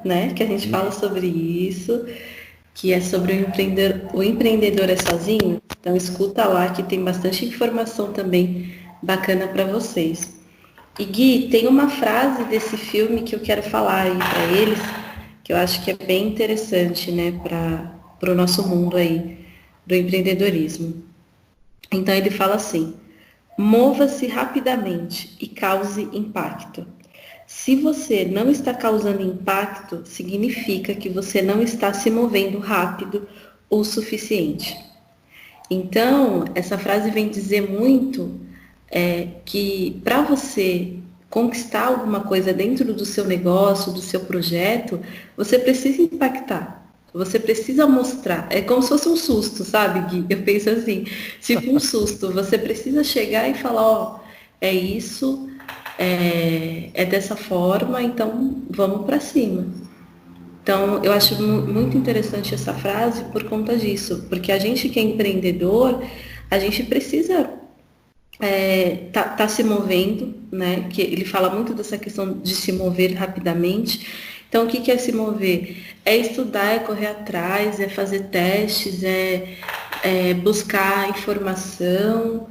[0.05, 0.71] né, que a gente Sim.
[0.71, 2.07] fala sobre isso
[2.75, 5.61] que é sobre o empreendedor, o empreendedor é sozinho.
[5.79, 10.41] Então escuta lá que tem bastante informação também bacana para vocês.
[10.99, 14.79] E Gui, tem uma frase desse filme que eu quero falar aí para eles,
[15.43, 19.39] que eu acho que é bem interessante, né, para o nosso mundo aí
[19.87, 21.03] do empreendedorismo.
[21.91, 22.95] Então ele fala assim:
[23.57, 26.87] mova-se rapidamente e cause impacto.
[27.47, 33.27] Se você não está causando impacto, significa que você não está se movendo rápido
[33.69, 34.77] o suficiente.
[35.69, 38.41] Então, essa frase vem dizer muito
[38.91, 40.97] é, que para você
[41.31, 45.01] conquistar alguma coisa dentro do seu negócio, do seu projeto,
[45.37, 46.81] você precisa impactar.
[47.15, 48.47] Você precisa mostrar.
[48.51, 50.27] É como se fosse um susto, sabe, Gui?
[50.29, 51.07] Eu penso assim,
[51.41, 52.33] tipo um susto.
[52.33, 54.21] Você precisa chegar e falar, ó,
[54.61, 55.49] é isso,
[55.99, 59.67] é, é dessa forma, então vamos para cima.
[60.63, 65.03] Então, eu acho muito interessante essa frase por conta disso, porque a gente que é
[65.03, 66.03] empreendedor,
[66.51, 67.60] a gente precisa
[68.41, 70.89] é, tá, tá, se movendo, né?
[70.91, 74.07] Que ele fala muito dessa questão de se mover rapidamente.
[74.49, 75.77] Então, o que, que é se mover?
[76.05, 79.57] É estudar, é correr atrás, é fazer testes, é,
[80.03, 82.49] é buscar informação,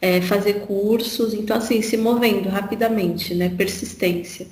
[0.00, 3.48] é, fazer cursos, então assim, se movendo rapidamente, né?
[3.50, 4.46] Persistência,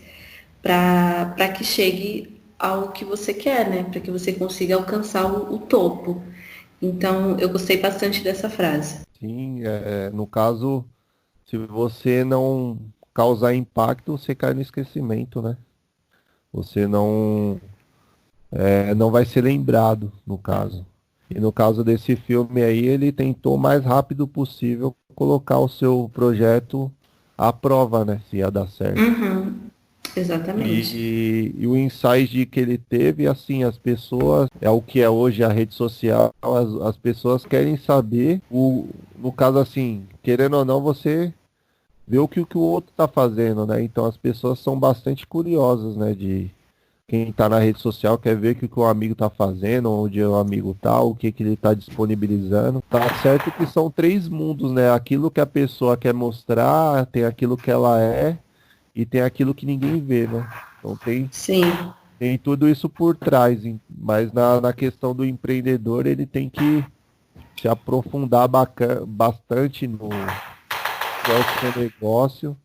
[0.63, 3.85] para que chegue ao que você quer, né?
[3.91, 6.23] Para que você consiga alcançar o, o, topo.
[6.81, 9.01] Então, eu gostei bastante dessa frase.
[9.23, 10.85] Sim, é, no caso,
[11.47, 12.77] se você não
[13.15, 15.57] causar impacto, você cai no esquecimento, né?
[16.53, 17.61] Você não
[18.51, 20.85] é, não vai ser lembrado, no caso.
[21.31, 26.11] E no caso desse filme aí, ele tentou o mais rápido possível colocar o seu
[26.13, 26.91] projeto
[27.39, 28.21] à prova, né?
[28.29, 28.99] Se ia dar certo.
[28.99, 29.71] Uhum.
[30.17, 30.97] Exatamente.
[30.97, 35.43] E, e, o insight que ele teve, assim, as pessoas, é o que é hoje
[35.43, 40.81] a rede social, as, as pessoas querem saber, o, no caso assim, querendo ou não,
[40.81, 41.33] você
[42.07, 43.83] vê o que, o que o outro está fazendo, né?
[43.83, 46.15] Então as pessoas são bastante curiosas, né?
[46.15, 46.51] De
[47.07, 50.23] quem está na rede social quer ver o que, que o amigo está fazendo, onde
[50.23, 52.83] o amigo tá, o que, que ele está disponibilizando.
[52.89, 54.91] Tá certo que são três mundos, né?
[54.91, 58.39] Aquilo que a pessoa quer mostrar, tem aquilo que ela é
[58.95, 60.49] e tem aquilo que ninguém vê, né?
[60.79, 61.63] Então tem, Sim.
[62.19, 66.85] tem tudo isso por trás, mas na, na questão do empreendedor ele tem que
[67.61, 68.49] se aprofundar
[69.07, 70.09] bastante no
[71.25, 72.57] seu negócio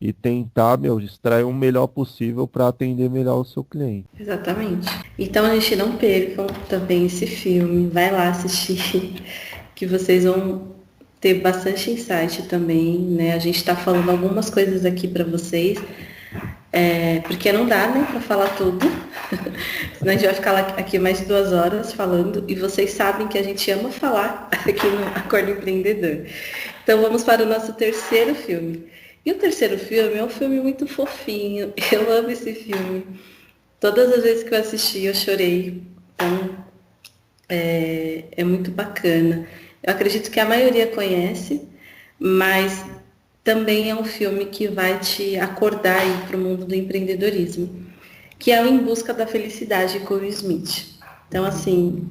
[0.00, 4.06] e tentar, meu, extrair o melhor possível para atender melhor o seu cliente.
[4.18, 4.88] Exatamente.
[5.18, 7.88] Então, a gente não percam também esse filme.
[7.88, 9.22] Vai lá assistir,
[9.74, 10.77] que vocês vão
[11.20, 13.34] ter bastante insight também, né?
[13.34, 15.78] A gente está falando algumas coisas aqui para vocês,
[16.72, 18.86] é, porque não dá, né, para falar tudo.
[19.98, 23.38] Senão a gente vai ficar aqui mais de duas horas falando, e vocês sabem que
[23.38, 26.26] a gente ama falar aqui no Acordo Empreendedor.
[26.82, 28.86] Então vamos para o nosso terceiro filme.
[29.24, 31.72] E o terceiro filme é um filme muito fofinho.
[31.92, 33.04] Eu amo esse filme.
[33.80, 35.82] Todas as vezes que eu assisti, eu chorei.
[36.14, 36.56] Então,
[37.48, 39.46] é, é muito bacana.
[39.82, 41.62] Eu acredito que a maioria conhece,
[42.18, 42.84] mas
[43.44, 47.86] também é um filme que vai te acordar para o mundo do empreendedorismo,
[48.38, 50.98] que é o Em Busca da Felicidade com o Smith.
[51.28, 52.08] Então, assim,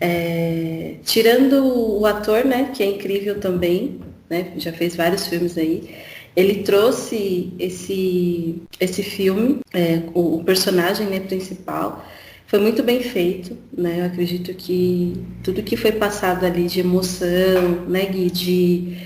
[0.00, 5.94] é, tirando o ator, né, que é incrível também, né, já fez vários filmes aí,
[6.34, 12.04] ele trouxe esse, esse filme, é, o, o, personagem né, principal,
[12.52, 14.00] foi muito bem feito, né?
[14.00, 18.98] Eu acredito que tudo que foi passado ali de emoção, né, Gui, de,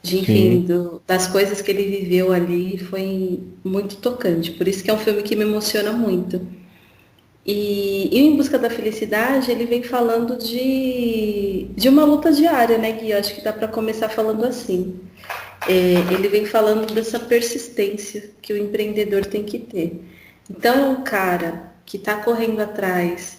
[0.00, 4.52] de enfim, do, das coisas que ele viveu ali foi muito tocante.
[4.52, 6.46] Por isso que é um filme que me emociona muito.
[7.44, 12.92] E, e Em Busca da Felicidade, ele vem falando de, de uma luta diária, né,
[12.92, 13.10] Gui?
[13.10, 14.94] Eu acho que dá para começar falando assim.
[15.68, 20.04] É, ele vem falando dessa persistência que o empreendedor tem que ter.
[20.48, 23.38] Então, é um cara que está correndo atrás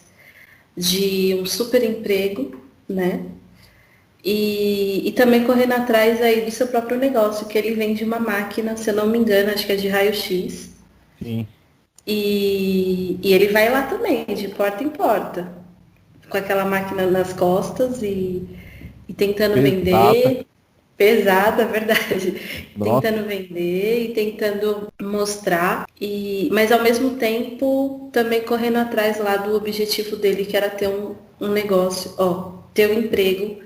[0.76, 3.26] de um super emprego, né?
[4.24, 8.76] E, e também correndo atrás aí do seu próprio negócio, que ele vende uma máquina,
[8.76, 10.76] se eu não me engano, acho que é de raio-x.
[11.22, 11.48] Sim.
[12.06, 15.52] E, e ele vai lá também, de porta em porta,
[16.30, 18.48] com aquela máquina nas costas e,
[19.08, 20.46] e tentando vender
[20.98, 22.36] pesada, verdade.
[22.76, 23.02] Nossa.
[23.02, 29.56] Tentando vender e tentando mostrar, e, mas ao mesmo tempo também correndo atrás lá do
[29.56, 33.62] objetivo dele, que era ter um, um negócio, ó, ter um emprego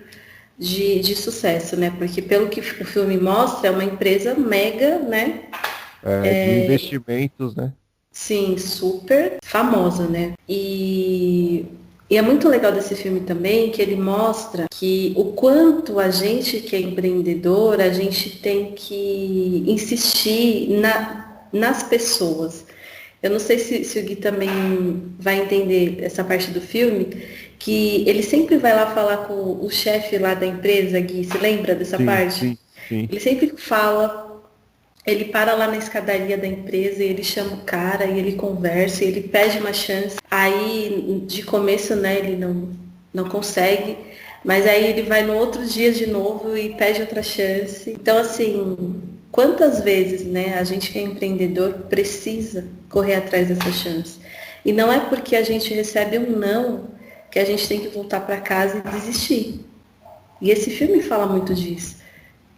[0.60, 1.92] de, de sucesso, né?
[1.98, 5.46] Porque pelo que o filme mostra, é uma empresa mega, né?
[6.04, 6.66] É, de é...
[6.66, 7.72] investimentos, né?
[8.12, 10.34] Sim, super famosa, né?
[10.48, 11.66] E
[12.12, 16.60] e é muito legal desse filme também que ele mostra que o quanto a gente
[16.60, 22.66] que é empreendedor, a gente tem que insistir na, nas pessoas.
[23.24, 24.50] Eu não sei se, se o Gui também
[25.18, 27.06] vai entender essa parte do filme,
[27.58, 31.76] que ele sempre vai lá falar com o chefe lá da empresa, Gui, se lembra
[31.76, 32.40] dessa sim, parte?
[32.40, 32.58] Sim,
[32.90, 33.08] sim.
[33.10, 34.31] Ele sempre fala
[35.06, 39.04] ele para lá na escadaria da empresa e ele chama o cara e ele conversa
[39.04, 40.18] e ele pede uma chance.
[40.30, 42.70] Aí, de começo, né, ele não,
[43.14, 43.98] não consegue,
[44.44, 47.90] mas aí ele vai no outro dia de novo e pede outra chance.
[47.90, 54.20] Então, assim, quantas vezes, né, a gente que é empreendedor precisa correr atrás dessa chance.
[54.64, 56.92] E não é porque a gente recebe um não
[57.32, 59.66] que a gente tem que voltar para casa e desistir.
[60.40, 62.01] E esse filme fala muito disso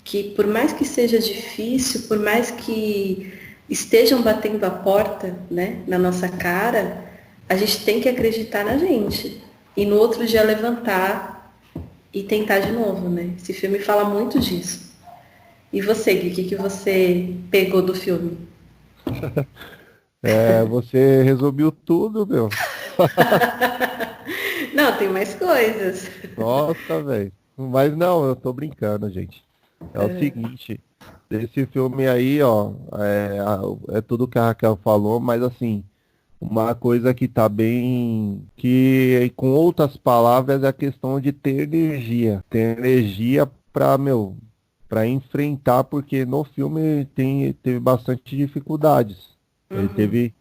[0.03, 3.33] que por mais que seja difícil, por mais que
[3.69, 7.05] estejam batendo a porta né, na nossa cara,
[7.47, 9.41] a gente tem que acreditar na gente.
[9.75, 11.53] E no outro dia levantar
[12.13, 13.33] e tentar de novo, né?
[13.37, 14.93] Esse filme fala muito disso.
[15.71, 18.37] E você, Gui, o que, que você pegou do filme?
[20.21, 22.49] é, você resumiu tudo, meu.
[24.75, 26.07] não, tem mais coisas.
[26.37, 27.31] Nossa, velho.
[27.57, 29.43] Mas não, eu tô brincando, gente.
[29.93, 30.19] É o é.
[30.19, 30.79] seguinte,
[31.29, 35.83] esse filme aí, ó, é, é tudo que a Raquel falou, mas assim,
[36.39, 38.45] uma coisa que tá bem.
[38.55, 42.43] que com outras palavras é a questão de ter energia.
[42.49, 44.35] Ter energia pra, meu,
[44.87, 49.17] para enfrentar, porque no filme tem, teve bastante dificuldades.
[49.69, 49.79] Uhum.
[49.79, 50.33] Ele teve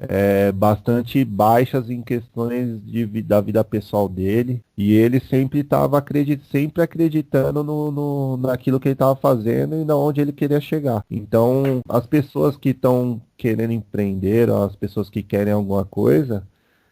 [0.00, 4.62] é, bastante baixas em questões de, da vida pessoal dele.
[4.76, 9.84] E ele sempre estava acredit, sempre acreditando no, no, naquilo que ele estava fazendo e
[9.84, 11.04] na onde ele queria chegar.
[11.10, 16.46] Então, as pessoas que estão querendo empreender, as pessoas que querem alguma coisa,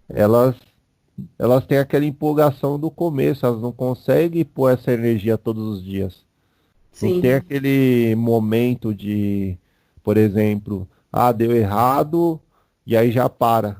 [0.09, 0.55] elas
[1.37, 6.25] elas têm aquela empolgação do começo, elas não conseguem pôr essa energia todos os dias.
[6.93, 7.15] Sim.
[7.15, 9.59] Não tem aquele momento de,
[10.03, 12.41] por exemplo, ah, deu errado,
[12.89, 13.77] e aí já para.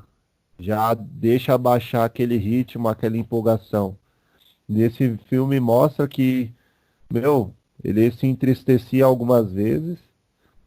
[0.59, 3.97] Já deixa baixar aquele ritmo, aquela empolgação.
[4.67, 6.51] Nesse filme mostra que,
[7.11, 7.51] meu,
[7.83, 9.97] ele se entristecia algumas vezes,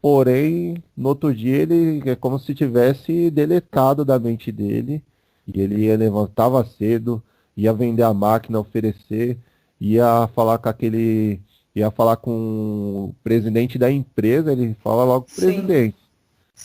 [0.01, 5.01] porém, no outro dia ele é como se tivesse deletado da mente dele,
[5.47, 7.23] e ele ia levantava cedo,
[7.55, 9.37] ia vender a máquina, oferecer,
[9.79, 11.39] ia falar com aquele,
[11.73, 15.95] ia falar com o presidente da empresa, ele fala logo com o presidente.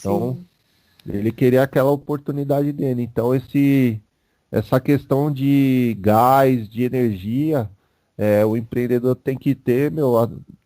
[0.00, 0.48] Então, Sim.
[1.08, 3.02] Ele queria aquela oportunidade dele.
[3.02, 4.00] Então esse
[4.50, 7.70] essa questão de gás, de energia,
[8.16, 10.14] é, o empreendedor tem que ter, meu,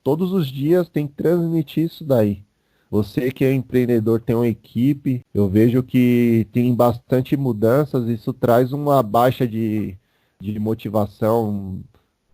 [0.02, 2.44] todos os dias tem que transmitir isso daí.
[2.90, 8.72] Você que é empreendedor tem uma equipe, eu vejo que tem bastante mudanças, isso traz
[8.72, 9.96] uma baixa de,
[10.40, 11.80] de motivação.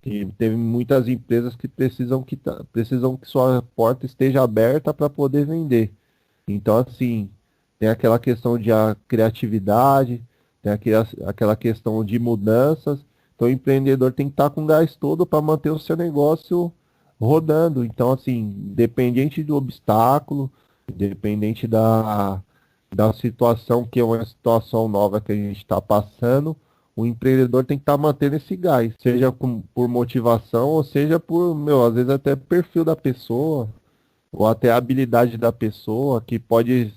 [0.02, 2.38] Que teve muitas empresas que precisam que,
[2.72, 5.92] precisam que sua porta esteja aberta para poder vender.
[6.46, 7.30] Então, assim,
[7.78, 10.22] tem aquela questão de a criatividade,
[10.62, 13.04] tem aquela, questão de mudanças.
[13.34, 16.72] Então o empreendedor tem que estar com gás todo para manter o seu negócio
[17.20, 17.84] rodando.
[17.84, 20.50] Então, assim, dependente do obstáculo,
[20.92, 22.42] dependente da,
[22.94, 26.56] da situação, que é uma situação nova que a gente está passando,
[26.96, 31.54] o empreendedor tem que estar mantendo esse gás, seja com, por motivação, ou seja por,
[31.54, 33.68] meu, às vezes até perfil da pessoa,
[34.32, 36.92] ou até habilidade da pessoa, que pode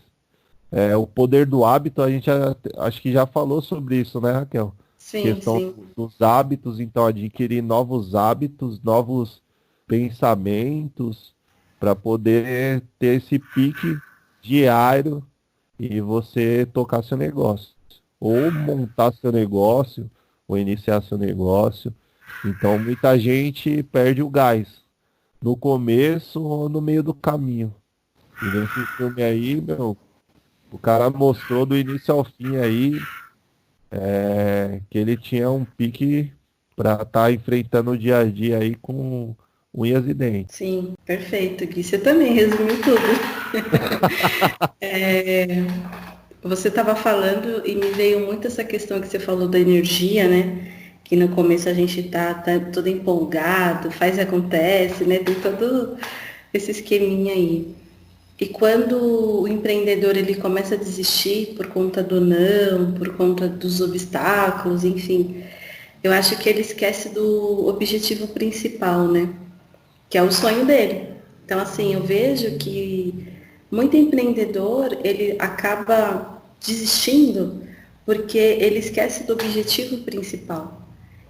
[0.72, 2.30] é, o poder do hábito, a gente
[2.78, 4.74] acho que já falou sobre isso, né, Raquel?
[4.98, 5.76] Sim, questão sim.
[5.96, 9.42] dos hábitos, então adquirir novos hábitos, novos
[9.86, 11.34] pensamentos
[11.78, 13.98] para poder ter esse pique
[14.42, 15.22] diário
[15.78, 17.76] e você tocar seu negócio.
[18.20, 20.10] Ou montar seu negócio,
[20.48, 21.94] ou iniciar seu negócio.
[22.46, 24.82] Então muita gente perde o gás
[25.42, 27.74] no começo ou no meio do caminho.
[28.42, 29.98] E nesse filme aí, meu,
[30.72, 33.00] o cara mostrou do início ao fim aí
[33.92, 36.32] é, que ele tinha um pique
[36.76, 39.36] para estar tá enfrentando o dia a dia aí com
[39.74, 40.56] unhas e dentes.
[40.56, 41.84] Sim, perfeito, Gui.
[41.84, 43.02] Você também resumiu tudo.
[44.80, 45.64] é,
[46.42, 50.72] você estava falando e me veio muito essa questão que você falou da energia, né?
[51.04, 55.20] Que no começo a gente tá, tá todo empolgado, faz e acontece, né?
[55.20, 55.98] Tem todo
[56.54, 57.76] esse esqueminha aí.
[58.42, 63.82] E quando o empreendedor ele começa a desistir por conta do não, por conta dos
[63.82, 65.44] obstáculos, enfim,
[66.04, 69.30] eu acho que ele esquece do objetivo principal, né?
[70.10, 71.10] Que é o sonho dele.
[71.46, 73.28] Então, assim, eu vejo que
[73.70, 77.62] muito empreendedor ele acaba desistindo
[78.08, 80.82] porque ele esquece do objetivo principal.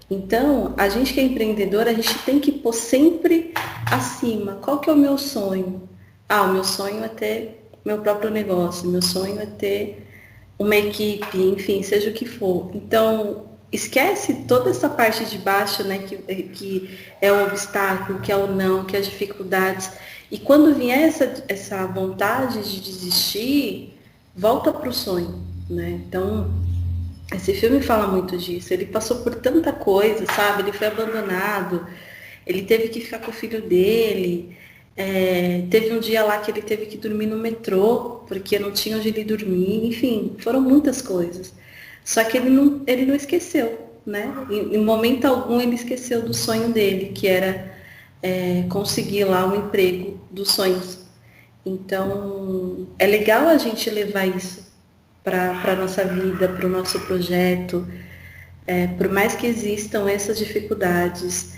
[0.10, 3.54] Então, a gente que é empreendedor, a gente tem que pôr sempre
[3.86, 4.60] acima.
[4.62, 5.91] Qual que é o meu sonho?
[6.32, 10.08] Ah, o meu sonho é ter meu próprio negócio, meu sonho é ter
[10.58, 12.72] uma equipe, enfim, seja o que for.
[12.74, 18.36] Então, esquece toda essa parte de baixo, né, que, que é o obstáculo, que é
[18.36, 19.92] o não, que é as dificuldades.
[20.30, 23.98] E quando vier essa, essa vontade de desistir,
[24.36, 25.90] volta para o sonho, né?
[26.08, 26.50] Então,
[27.34, 28.74] esse filme fala muito disso.
[28.74, 30.62] Ele passou por tanta coisa, sabe?
[30.62, 31.86] Ele foi abandonado,
[32.46, 34.56] ele teve que ficar com o filho dele,
[34.96, 38.98] é, teve um dia lá que ele teve que dormir no metrô, porque não tinha
[38.98, 41.54] onde ele dormir, enfim, foram muitas coisas.
[42.04, 44.34] Só que ele não, ele não esqueceu, né?
[44.50, 47.72] Em, em momento algum ele esqueceu do sonho dele, que era
[48.22, 51.00] é, conseguir lá um emprego dos sonhos.
[51.66, 54.72] Então, é legal a gente levar isso
[55.24, 57.88] para a nossa vida, para o nosso projeto.
[58.66, 61.54] É, por mais que existam essas dificuldades,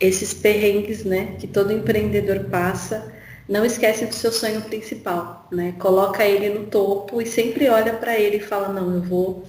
[0.00, 3.12] esses perrengues, né, que todo empreendedor passa,
[3.48, 5.72] não esquece do seu sonho principal, né?
[5.78, 9.44] Coloca ele no topo e sempre olha para ele e fala, não, eu vou,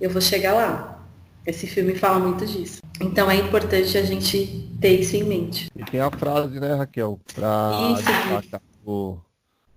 [0.00, 1.06] eu vou chegar lá.
[1.46, 2.80] Esse filme fala muito disso.
[3.00, 5.68] Então é importante a gente ter isso em mente.
[5.76, 9.18] E tem a frase, né, Raquel, para destacar do,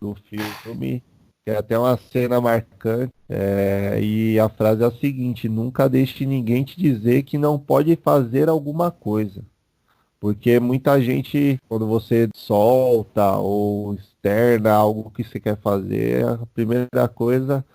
[0.01, 0.15] do
[0.63, 1.03] filme,
[1.45, 3.13] que é até uma cena marcante.
[3.29, 7.95] É, e a frase é a seguinte, nunca deixe ninguém te dizer que não pode
[7.97, 9.43] fazer alguma coisa
[10.19, 17.07] Porque muita gente, quando você solta ou externa algo que você quer fazer, a primeira
[17.07, 17.65] coisa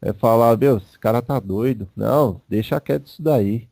[0.00, 1.88] é falar, meu, esse cara tá doido.
[1.96, 3.68] Não, deixa quieto isso daí.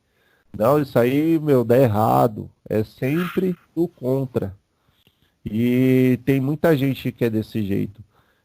[0.57, 2.51] Não, isso aí, meu, dá errado.
[2.68, 4.57] É sempre o contra.
[5.45, 8.03] E tem muita gente que é desse jeito.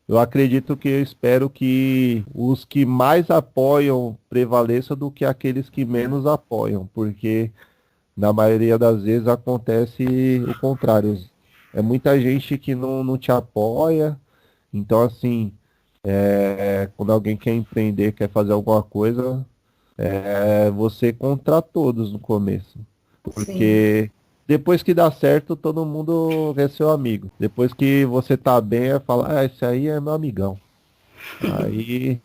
[0.07, 5.85] Eu acredito que eu espero que os que mais apoiam prevaleçam do que aqueles que
[5.85, 7.51] menos apoiam, porque
[8.15, 11.17] na maioria das vezes acontece o contrário.
[11.73, 14.17] É muita gente que não, não te apoia.
[14.73, 15.53] Então, assim,
[16.03, 19.45] é, quando alguém quer empreender, quer fazer alguma coisa,
[19.97, 22.79] é você contra todos no começo.
[23.23, 24.11] Porque Sim.
[24.47, 27.31] depois que dá certo, todo mundo é seu amigo.
[27.39, 30.59] Depois que você tá bem, é falar, ah, esse aí é meu amigão.
[31.59, 32.19] aí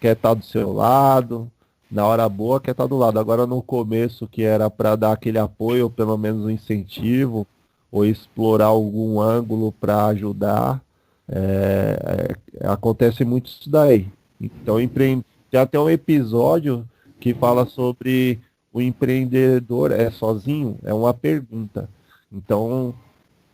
[0.00, 1.50] quer estar tá do seu lado,
[1.90, 3.18] na hora boa quer estar tá do lado.
[3.18, 7.46] Agora no começo, que era para dar aquele apoio, ou pelo menos um incentivo,
[7.90, 10.82] ou explorar algum ângulo para ajudar,
[11.28, 14.08] é, é, acontece muito isso daí.
[14.40, 15.22] Então, empre...
[15.50, 16.86] tem até um episódio
[17.18, 18.38] que fala sobre
[18.72, 20.78] o empreendedor é sozinho?
[20.84, 21.88] É uma pergunta.
[22.32, 22.94] Então,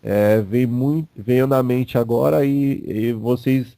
[0.02, 3.76] é, vem muito, veio na mente agora e, e, vocês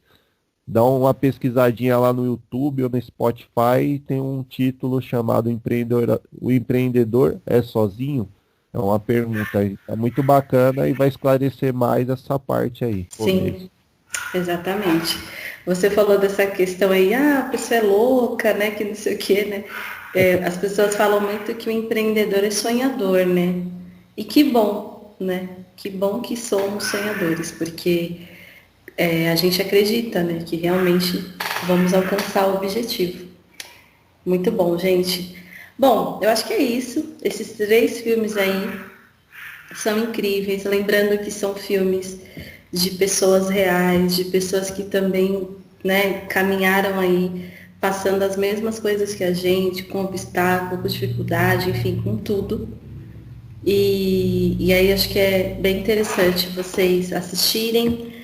[0.67, 6.51] dão uma pesquisadinha lá no YouTube ou no Spotify tem um título chamado empreendedor, O
[6.51, 8.27] Empreendedor é Sozinho?
[8.73, 9.77] É uma pergunta aí.
[9.87, 13.07] É muito bacana e vai esclarecer mais essa parte aí.
[13.09, 13.69] Sim,
[14.35, 15.17] exatamente.
[15.65, 18.71] Você falou dessa questão aí, ah, a pessoa é louca, né?
[18.71, 19.63] Que não sei o quê, né?
[20.13, 23.63] É, as pessoas falam muito que o empreendedor é sonhador, né?
[24.15, 25.49] E que bom, né?
[25.75, 28.21] Que bom que somos sonhadores, porque
[28.97, 30.43] é, a gente acredita, né?
[30.43, 31.23] Que realmente
[31.67, 33.27] vamos alcançar o objetivo.
[34.25, 35.37] Muito bom, gente.
[35.77, 37.15] Bom, eu acho que é isso.
[37.23, 38.67] Esses três filmes aí
[39.75, 40.65] são incríveis.
[40.65, 42.19] Lembrando que são filmes
[42.73, 45.47] de pessoas reais, de pessoas que também
[45.83, 52.01] né, caminharam aí passando as mesmas coisas que a gente, com obstáculo, com dificuldade, enfim,
[52.03, 52.67] com tudo.
[53.63, 58.16] E, e aí acho que é bem interessante vocês assistirem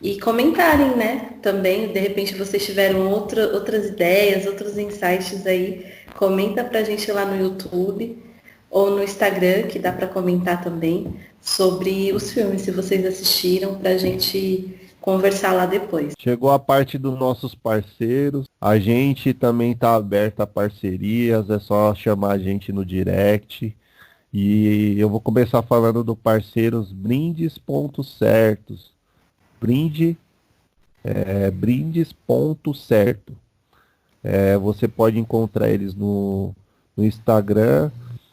[0.00, 1.30] e comentarem, né?
[1.42, 5.86] Também, de repente vocês tiveram outra, outras ideias, outros insights aí,
[6.16, 8.22] comenta pra gente lá no YouTube
[8.70, 13.90] ou no Instagram, que dá para comentar também, sobre os filmes, se vocês assistiram, para
[13.90, 16.12] a gente conversar lá depois.
[16.18, 18.46] Chegou a parte dos nossos parceiros.
[18.60, 23.74] A gente também está aberto a parcerias, é só chamar a gente no direct.
[24.30, 28.97] E eu vou começar falando do parceiros Brindes Pontos Certos.
[29.60, 30.16] Brinde,
[31.04, 33.32] é, Brindes Ponto Certo.
[34.22, 36.54] É, você pode encontrar eles no,
[36.96, 37.90] no Instagram,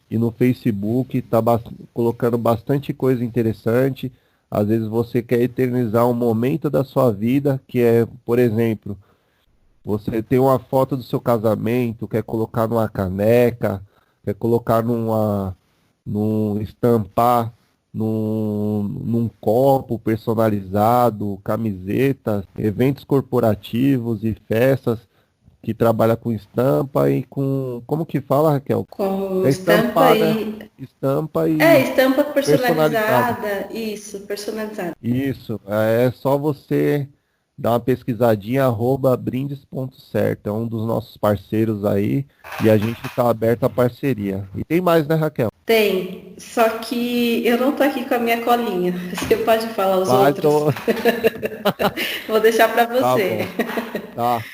[0.09, 1.59] e no Facebook está ba
[1.93, 4.11] colocando bastante coisa interessante.
[4.49, 8.97] Às vezes você quer eternizar um momento da sua vida, que é, por exemplo,
[9.84, 13.82] você tem uma foto do seu casamento, quer colocar numa caneca,
[14.23, 15.55] quer colocar numa,
[16.05, 17.53] num estampar
[17.95, 24.99] num, num copo personalizado, camisetas, eventos corporativos e festas
[25.61, 27.81] que trabalha com estampa e com.
[27.87, 28.85] Como que fala, Raquel?
[28.89, 30.69] Com é estampa, e.
[30.77, 31.61] Estampa e.
[31.61, 33.69] É, estampa personalizada.
[33.71, 34.93] Isso, personalizada.
[35.01, 35.59] Isso.
[35.65, 37.07] É só você
[37.57, 40.49] dar uma pesquisadinha, arroba brindes.certo.
[40.49, 42.25] É um dos nossos parceiros aí.
[42.63, 44.47] E a gente está aberto à parceria.
[44.55, 45.49] E tem mais, né, Raquel?
[45.65, 46.33] Tem.
[46.37, 48.93] Só que eu não tô aqui com a minha colinha.
[49.15, 50.43] Você pode falar os Vai, outros.
[50.43, 50.65] Tô...
[52.27, 53.47] Vou deixar para tá você.
[54.15, 54.39] Tá.
[54.39, 54.45] tá.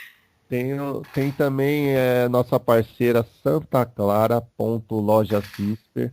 [0.47, 0.67] Tem,
[1.13, 6.11] tem também é, nossa parceira Santa Clara, ponto loja Cisper,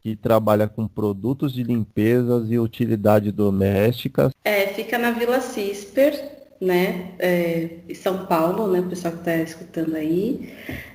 [0.00, 4.32] que trabalha com produtos de limpezas e utilidades domésticas.
[4.44, 6.12] É, fica na Vila Cisper,
[6.60, 7.12] né?
[7.18, 8.80] É, em São Paulo, né?
[8.80, 10.54] O pessoal que está escutando aí.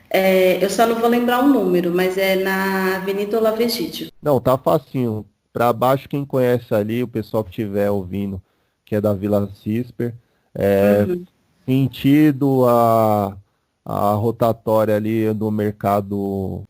[0.10, 4.10] É, eu só não vou lembrar o número, mas é na Avenida Olavo Egídio.
[4.22, 5.26] Não, tá facinho.
[5.54, 8.42] Para baixo, quem conhece ali, o pessoal que estiver ouvindo,
[8.84, 10.14] que é da Vila Cisper,
[10.54, 11.26] é, uhum
[11.66, 13.36] sentido a,
[13.84, 16.64] a rotatória ali do mercado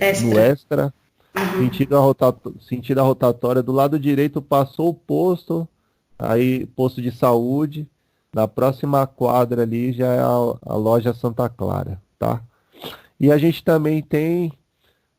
[0.00, 0.26] extra.
[0.26, 0.94] no extra.
[1.38, 1.64] Uhum.
[1.64, 3.62] Sentido, a rotatória, sentido a rotatória.
[3.62, 5.68] Do lado direito passou o posto,
[6.18, 7.86] aí posto de saúde.
[8.32, 12.42] Na próxima quadra ali já é a, a loja Santa Clara, tá?
[13.18, 14.52] E a gente também tem,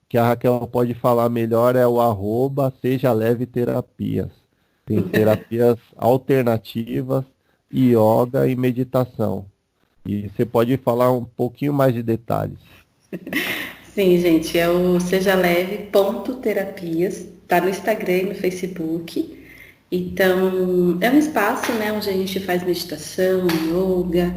[0.07, 4.31] que a Raquel pode falar melhor, é o arroba Seja Leve Terapias.
[4.85, 7.25] Tem terapias alternativas
[7.73, 9.45] yoga e meditação.
[10.05, 12.59] E você pode falar um pouquinho mais de detalhes.
[13.99, 19.37] Sim, gente, é o Seja Leve ponto terapias, tá no Instagram e no Facebook.
[19.91, 24.33] Então, é um espaço né, onde a gente faz meditação, yoga,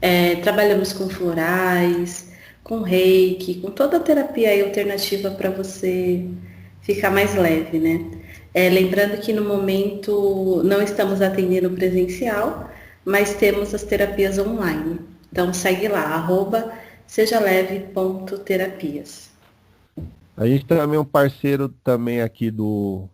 [0.00, 2.30] é, trabalhamos com florais,
[2.62, 6.24] com reiki, com toda a terapia alternativa para você
[6.80, 8.08] ficar mais leve, né?
[8.54, 12.70] É, lembrando que no momento não estamos atendendo presencial,
[13.04, 15.00] mas temos as terapias online.
[15.32, 16.72] Então segue lá, arroba
[17.12, 19.30] sejaleve.terapias.
[20.34, 23.06] A gente também um parceiro também aqui do,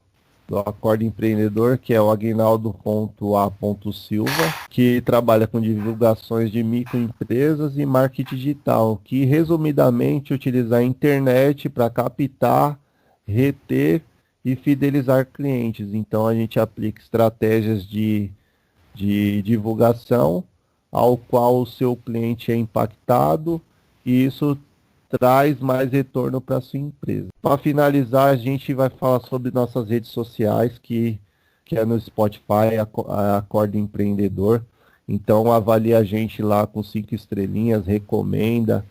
[0.47, 4.31] do Acordo Empreendedor, que é o Aguinaldo.a.silva,
[4.71, 11.91] que trabalha com divulgações de microempresas e marketing digital, que resumidamente utiliza a internet para
[11.91, 12.79] captar,
[13.27, 14.01] reter
[14.45, 15.93] e fidelizar clientes.
[15.93, 18.31] Então a gente aplica estratégias de,
[18.95, 20.45] de divulgação
[20.93, 23.61] ao qual o seu cliente é impactado
[24.09, 24.57] e isso
[25.11, 27.29] traz mais retorno para sua empresa.
[27.43, 31.21] Para finalizar, a gente vai falar sobre nossas redes sociais, que,
[31.63, 34.65] que é no Spotify, a Acorda Empreendedor.
[35.07, 38.83] Então avalie a gente lá com cinco estrelinhas, recomenda.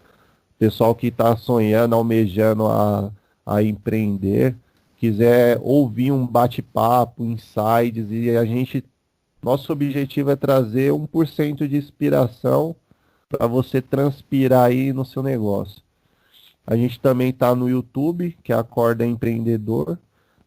[0.59, 3.11] Pessoal que está sonhando, almejando a,
[3.43, 4.55] a empreender,
[4.97, 8.85] quiser ouvir um bate-papo, insights, e a gente,
[9.41, 12.75] nosso objetivo é trazer 1% de inspiração
[13.29, 15.81] para você transpirar aí no seu negócio.
[16.65, 19.97] A gente também está no YouTube, que é Acorda Empreendedor.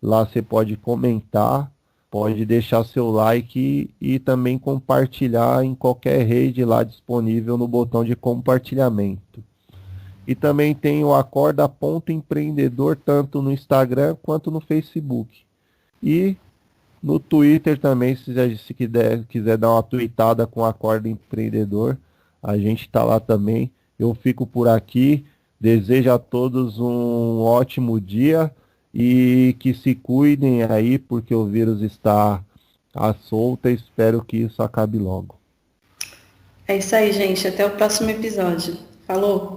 [0.03, 1.71] Lá você pode comentar,
[2.11, 8.05] pode deixar seu like e, e também compartilhar em qualquer rede lá disponível no botão
[8.05, 9.43] de compartilhamento.
[10.27, 11.71] E também tem o Acorda
[12.09, 15.43] Empreendedor, tanto no Instagram quanto no Facebook.
[16.03, 16.37] E
[17.03, 21.97] no Twitter também, se, se quiser, quiser dar uma tweetada com Acorda Empreendedor,
[22.43, 23.71] a gente está lá também.
[23.99, 25.25] Eu fico por aqui.
[25.61, 28.51] Desejo a todos um ótimo dia
[28.95, 32.43] e que se cuidem aí, porque o vírus está
[32.95, 33.71] à solta.
[33.71, 35.37] Espero que isso acabe logo.
[36.67, 37.47] É isso aí, gente.
[37.47, 38.77] Até o próximo episódio.
[39.07, 39.49] Falou!